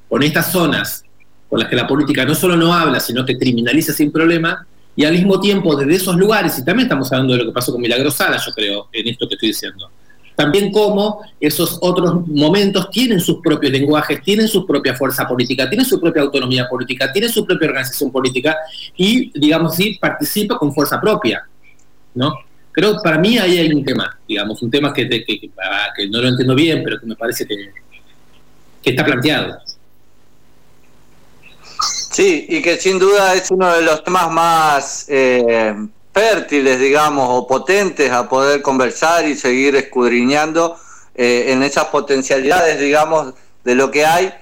con 0.07 0.21
estas 0.21 0.51
zonas 0.51 1.03
con 1.49 1.57
las 1.57 1.67
que 1.67 1.75
la 1.75 1.87
política 1.87 2.25
no 2.25 2.35
solo 2.35 2.55
no 2.55 2.71
habla, 2.71 2.99
sino 2.99 3.25
que 3.25 3.39
criminaliza 3.39 3.91
sin 3.91 4.11
problema, 4.11 4.67
y 4.95 5.03
al 5.03 5.13
mismo 5.13 5.39
tiempo 5.39 5.75
desde 5.75 5.95
esos 5.95 6.15
lugares, 6.15 6.59
y 6.59 6.63
también 6.63 6.85
estamos 6.85 7.11
hablando 7.11 7.33
de 7.33 7.39
lo 7.39 7.45
que 7.47 7.53
pasó 7.53 7.71
con 7.71 7.81
Milagro 7.81 8.11
Sala, 8.11 8.37
yo 8.37 8.51
creo, 8.53 8.87
en 8.93 9.07
esto 9.07 9.27
que 9.27 9.33
estoy 9.33 9.49
diciendo, 9.49 9.89
también 10.39 10.71
cómo 10.71 11.21
esos 11.37 11.77
otros 11.81 12.25
momentos 12.25 12.89
tienen 12.89 13.19
sus 13.19 13.41
propios 13.41 13.73
lenguajes, 13.73 14.21
tienen 14.21 14.47
su 14.47 14.65
propia 14.65 14.95
fuerza 14.95 15.27
política, 15.27 15.69
tienen 15.69 15.85
su 15.85 15.99
propia 15.99 16.21
autonomía 16.21 16.65
política, 16.69 17.11
tienen 17.11 17.29
su 17.29 17.45
propia 17.45 17.67
organización 17.67 18.09
política 18.09 18.55
y, 18.95 19.37
digamos 19.37 19.73
así, 19.73 19.97
participa 19.99 20.57
con 20.57 20.73
fuerza 20.73 21.01
propia, 21.01 21.45
¿no? 22.15 22.33
Creo 22.71 22.93
que 22.93 22.99
para 23.03 23.17
mí 23.17 23.37
ahí 23.37 23.57
hay 23.57 23.73
un 23.73 23.83
tema, 23.83 24.17
digamos, 24.25 24.61
un 24.61 24.71
tema 24.71 24.93
que, 24.93 25.09
ah, 25.61 25.89
que, 25.93 26.07
no 26.07 26.21
lo 26.21 26.29
entiendo 26.29 26.55
bien, 26.55 26.83
pero 26.85 27.01
que 27.01 27.05
me 27.05 27.17
parece 27.17 27.45
que, 27.45 27.73
que 28.81 28.91
está 28.91 29.03
planteado. 29.03 29.57
Sí, 32.11 32.45
y 32.47 32.61
que 32.61 32.77
sin 32.77 32.97
duda 32.97 33.33
es 33.33 33.51
uno 33.51 33.73
de 33.73 33.81
los 33.81 34.05
temas 34.05 34.31
más 34.31 35.05
eh, 35.09 35.75
fértiles, 36.13 36.79
digamos, 36.79 37.27
o 37.29 37.47
potentes 37.47 38.11
a 38.11 38.27
poder 38.27 38.61
conversar 38.61 39.27
y 39.27 39.35
seguir 39.35 39.75
escudriñando 39.75 40.77
eh, 41.15 41.45
en 41.51 41.63
esas 41.63 41.85
potencialidades, 41.85 42.79
digamos, 42.79 43.33
de 43.63 43.75
lo 43.75 43.91
que 43.91 44.05
hay 44.05 44.33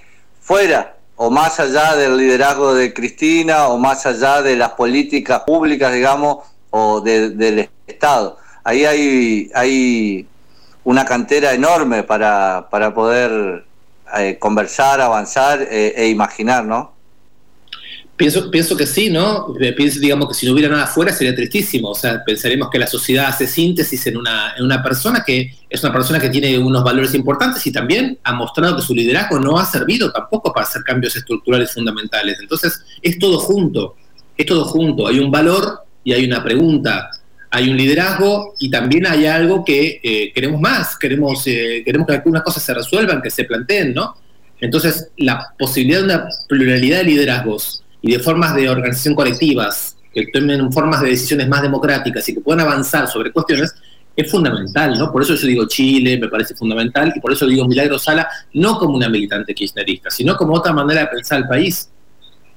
fuera 0.42 0.96
o 1.16 1.32
más 1.32 1.60
allá 1.60 1.96
del 1.96 2.16
liderazgo 2.16 2.74
de 2.74 2.94
Cristina 2.94 3.68
o 3.68 3.78
más 3.78 4.06
allá 4.06 4.42
de 4.42 4.56
las 4.56 4.72
políticas 4.72 5.42
públicas, 5.42 5.92
digamos, 5.92 6.46
o 6.70 7.02
del 7.02 7.70
Estado. 7.88 8.38
Ahí 8.64 8.86
hay, 8.86 9.52
hay 9.56 10.28
una 10.84 11.06
cantera 11.06 11.54
enorme 11.54 12.04
para, 12.04 12.68
para 12.70 12.94
poder 12.94 13.66
eh, 14.16 14.38
conversar, 14.40 15.02
avanzar 15.02 15.62
eh, 15.62 15.94
e 15.98 16.08
imaginar, 16.08 16.64
¿no? 16.64 16.94
Pienso, 18.18 18.50
pienso 18.50 18.76
que 18.76 18.88
sí, 18.88 19.12
¿no? 19.12 19.54
Eh, 19.60 19.74
pienso, 19.74 20.00
digamos, 20.00 20.28
que 20.30 20.34
si 20.34 20.48
no 20.48 20.54
hubiera 20.54 20.70
nada 20.70 20.86
afuera 20.86 21.14
sería 21.14 21.36
tristísimo. 21.36 21.90
O 21.90 21.96
sea, 21.96 22.24
pensaremos 22.26 22.68
que 22.72 22.80
la 22.80 22.88
sociedad 22.88 23.28
hace 23.28 23.46
síntesis 23.46 24.08
en 24.08 24.18
una, 24.18 24.56
en 24.58 24.66
una 24.66 24.82
persona 24.82 25.24
que 25.24 25.54
es 25.70 25.84
una 25.84 25.94
persona 25.94 26.20
que 26.20 26.30
tiene 26.30 26.58
unos 26.58 26.84
valores 26.84 27.14
importantes 27.14 27.66
y 27.68 27.72
también 27.72 28.18
ha 28.24 28.34
mostrado 28.34 28.76
que 28.76 28.82
su 28.82 28.96
liderazgo 28.96 29.40
no 29.40 29.60
ha 29.60 29.66
servido 29.66 30.12
tampoco 30.12 30.52
para 30.52 30.66
hacer 30.66 30.82
cambios 30.84 31.16
estructurales 31.16 31.72
fundamentales. 31.72 32.40
Entonces, 32.42 32.82
es 33.04 33.20
todo 33.20 33.38
junto, 33.38 33.96
es 34.36 34.48
todo 34.48 34.66
junto. 34.66 35.06
Hay 35.06 35.20
un 35.20 35.30
valor 35.30 35.82
y 36.04 36.12
hay 36.14 36.26
una 36.26 36.44
pregunta. 36.44 37.12
Hay 37.52 37.70
un 37.70 37.78
liderazgo 37.78 38.56
y 38.58 38.72
también 38.72 39.06
hay 39.06 39.28
algo 39.28 39.64
que 39.64 40.02
eh, 40.02 40.32
queremos 40.34 40.60
más, 40.60 40.98
queremos, 40.98 41.46
eh, 41.46 41.84
queremos 41.86 42.08
que 42.08 42.16
algunas 42.16 42.42
cosas 42.42 42.64
se 42.64 42.74
resuelvan, 42.74 43.22
que 43.22 43.30
se 43.30 43.44
planteen, 43.44 43.94
¿no? 43.94 44.16
Entonces, 44.60 45.10
la 45.18 45.54
posibilidad 45.58 46.00
de 46.00 46.06
una 46.06 46.28
pluralidad 46.48 46.98
de 46.98 47.04
liderazgos 47.04 47.84
y 48.08 48.14
de 48.14 48.20
formas 48.20 48.56
de 48.56 48.70
organización 48.70 49.16
colectivas, 49.16 49.98
que 50.14 50.28
tomen 50.28 50.72
formas 50.72 51.02
de 51.02 51.10
decisiones 51.10 51.50
más 51.50 51.62
democráticas 51.62 52.28
y 52.30 52.36
que 52.36 52.40
puedan 52.40 52.62
avanzar 52.62 53.06
sobre 53.10 53.34
cuestiones, 53.34 53.76
es 54.16 54.32
fundamental, 54.32 54.98
¿no? 54.98 55.12
Por 55.12 55.24
eso 55.24 55.36
yo 55.36 55.46
digo 55.46 55.68
Chile, 55.68 56.18
me 56.18 56.30
parece 56.30 56.56
fundamental, 56.56 57.12
y 57.14 57.20
por 57.20 57.34
eso 57.34 57.46
digo 57.46 57.68
Milagro 57.68 58.00
Sala, 58.00 58.30
no 58.54 58.80
como 58.80 58.96
una 58.96 59.10
militante 59.10 59.54
kirchnerista, 59.54 60.10
sino 60.10 60.38
como 60.38 60.54
otra 60.54 60.72
manera 60.72 61.02
de 61.02 61.08
pensar 61.08 61.40
el 61.40 61.48
país. 61.50 61.90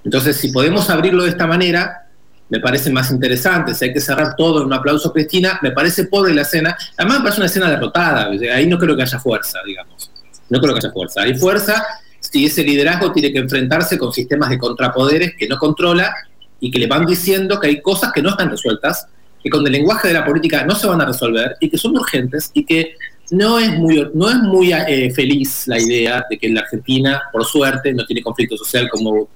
Entonces, 0.04 0.36
si 0.36 0.52
podemos 0.52 0.88
abrirlo 0.88 1.24
de 1.24 1.30
esta 1.30 1.48
manera, 1.48 2.06
me 2.48 2.60
parece 2.60 2.90
más 2.90 3.10
interesante. 3.10 3.74
Si 3.74 3.84
hay 3.84 3.92
que 3.92 4.00
cerrar 4.00 4.36
todo 4.36 4.60
en 4.60 4.66
un 4.66 4.72
aplauso 4.72 5.12
Cristina, 5.12 5.58
me 5.62 5.72
parece 5.72 6.04
pobre 6.04 6.32
la 6.32 6.42
escena. 6.42 6.76
Además, 6.96 7.18
me 7.18 7.22
parece 7.24 7.40
una 7.40 7.46
escena 7.46 7.68
derrotada. 7.68 8.30
Ahí 8.54 8.68
no 8.68 8.78
creo 8.78 8.96
que 8.96 9.02
haya 9.02 9.18
fuerza, 9.18 9.58
digamos. 9.66 10.10
No 10.48 10.60
creo 10.60 10.74
que 10.74 10.78
haya 10.78 10.92
fuerza. 10.92 11.22
Hay 11.22 11.34
fuerza 11.34 11.84
si 12.30 12.46
ese 12.46 12.62
liderazgo 12.62 13.12
tiene 13.12 13.32
que 13.32 13.38
enfrentarse 13.38 13.98
con 13.98 14.12
sistemas 14.12 14.50
de 14.50 14.58
contrapoderes 14.58 15.34
que 15.36 15.48
no 15.48 15.58
controla 15.58 16.14
y 16.60 16.70
que 16.70 16.78
le 16.78 16.86
van 16.86 17.06
diciendo 17.06 17.58
que 17.58 17.68
hay 17.68 17.82
cosas 17.82 18.12
que 18.12 18.22
no 18.22 18.30
están 18.30 18.50
resueltas, 18.50 19.06
que 19.42 19.50
con 19.50 19.66
el 19.66 19.72
lenguaje 19.72 20.08
de 20.08 20.14
la 20.14 20.24
política 20.24 20.64
no 20.64 20.74
se 20.74 20.86
van 20.86 21.00
a 21.00 21.06
resolver 21.06 21.56
y 21.60 21.68
que 21.68 21.78
son 21.78 21.96
urgentes 21.96 22.50
y 22.54 22.64
que 22.64 22.94
no 23.30 23.58
es 23.58 23.76
muy, 23.78 24.10
no 24.14 24.28
es 24.28 24.36
muy 24.36 24.72
eh, 24.72 25.10
feliz 25.12 25.66
la 25.66 25.78
idea 25.78 26.24
de 26.28 26.38
que 26.38 26.48
la 26.48 26.60
Argentina, 26.60 27.22
por 27.32 27.44
suerte, 27.44 27.92
no 27.92 28.04
tiene 28.04 28.22
conflicto 28.22 28.56
social 28.56 28.88
como 28.90 29.28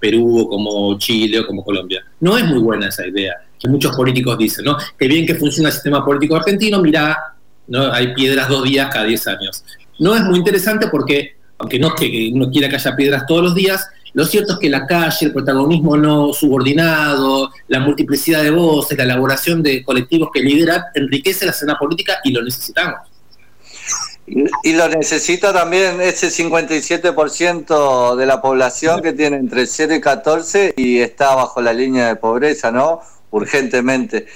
Perú 0.00 0.40
o 0.40 0.48
como 0.48 0.98
Chile 0.98 1.40
o 1.40 1.46
como 1.46 1.64
Colombia. 1.64 2.04
No 2.20 2.36
es 2.38 2.44
muy 2.44 2.58
buena 2.58 2.88
esa 2.88 3.06
idea, 3.06 3.34
que 3.58 3.68
muchos 3.68 3.94
políticos 3.94 4.38
dicen, 4.38 4.64
¿no? 4.64 4.76
Que 4.98 5.06
bien 5.06 5.26
que 5.26 5.34
funciona 5.34 5.68
el 5.68 5.74
sistema 5.74 6.04
político 6.04 6.36
argentino, 6.36 6.80
mira, 6.80 7.16
¿no? 7.68 7.92
hay 7.92 8.14
piedras 8.14 8.48
dos 8.48 8.64
días 8.64 8.88
cada 8.92 9.04
diez 9.04 9.26
años. 9.26 9.64
No 9.98 10.14
es 10.14 10.22
muy 10.22 10.38
interesante 10.38 10.88
porque 10.88 11.36
aunque 11.62 11.78
no 11.78 11.94
que 11.94 12.32
uno 12.34 12.50
quiera 12.50 12.68
que 12.68 12.74
haya 12.74 12.96
piedras 12.96 13.24
todos 13.24 13.44
los 13.44 13.54
días, 13.54 13.88
lo 14.14 14.26
cierto 14.26 14.54
es 14.54 14.58
que 14.58 14.68
la 14.68 14.84
calle, 14.84 15.26
el 15.26 15.32
protagonismo 15.32 15.96
no 15.96 16.32
subordinado, 16.32 17.52
la 17.68 17.78
multiplicidad 17.78 18.42
de 18.42 18.50
voces, 18.50 18.98
la 18.98 19.04
elaboración 19.04 19.62
de 19.62 19.84
colectivos 19.84 20.30
que 20.34 20.40
lideran, 20.40 20.82
enriquece 20.94 21.46
la 21.46 21.52
escena 21.52 21.78
política 21.78 22.18
y 22.24 22.32
lo 22.32 22.42
necesitamos. 22.42 23.08
Y, 24.26 24.72
lo 24.72 24.88
necesita 24.88 25.52
también 25.52 26.00
ese 26.00 26.28
57% 26.28 28.16
de 28.16 28.26
la 28.26 28.40
población 28.40 29.02
que 29.02 29.12
tiene 29.12 29.36
entre 29.36 29.66
0 29.66 29.94
y 29.94 30.00
14 30.00 30.74
y 30.76 30.98
está 30.98 31.34
bajo 31.34 31.60
la 31.60 31.72
línea 31.72 32.08
de 32.08 32.16
pobreza, 32.16 32.72
¿no? 32.72 33.02
Urgentemente. 33.30 34.26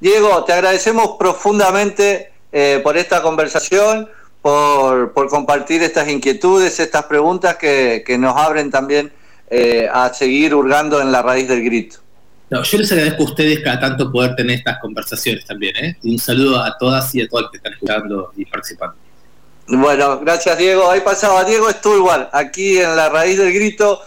Diego, 0.00 0.44
te 0.44 0.52
agradecemos 0.52 1.16
profundamente 1.18 2.30
eh, 2.52 2.80
por 2.82 2.96
esta 2.96 3.22
conversación 3.22 4.08
por, 4.42 5.12
compartir 5.28 5.82
estas 5.82 6.08
inquietudes, 6.08 6.80
estas 6.80 7.04
preguntas 7.04 7.56
que, 7.56 8.16
nos 8.18 8.36
abren 8.36 8.70
también 8.70 9.12
eh, 9.50 9.88
a 9.92 10.12
seguir 10.12 10.54
hurgando 10.54 11.00
en 11.00 11.12
la 11.12 11.22
raíz 11.22 11.48
del 11.48 11.64
grito. 11.64 11.98
No, 12.50 12.62
yo 12.62 12.78
les 12.78 12.90
agradezco 12.92 13.24
a 13.24 13.26
ustedes 13.26 13.60
cada 13.60 13.78
tanto 13.78 14.10
poder 14.10 14.34
tener 14.34 14.58
estas 14.58 14.78
conversaciones 14.78 15.44
también, 15.44 15.76
¿eh? 15.76 15.96
Un 16.02 16.18
saludo 16.18 16.62
a 16.62 16.76
todas 16.78 17.14
y 17.14 17.20
a 17.20 17.28
todos 17.28 17.42
los 17.42 17.50
que 17.50 17.58
están 17.58 17.74
escuchando 17.74 18.32
y 18.36 18.44
participando. 18.46 18.96
Bueno, 19.66 20.18
gracias 20.20 20.56
Diego. 20.56 20.90
Ahí 20.90 21.00
pasaba 21.02 21.44
Diego 21.44 21.70
Stulwar, 21.70 22.30
aquí 22.32 22.78
en 22.78 22.96
la 22.96 23.10
raíz 23.10 23.36
del 23.36 23.52
grito, 23.52 24.00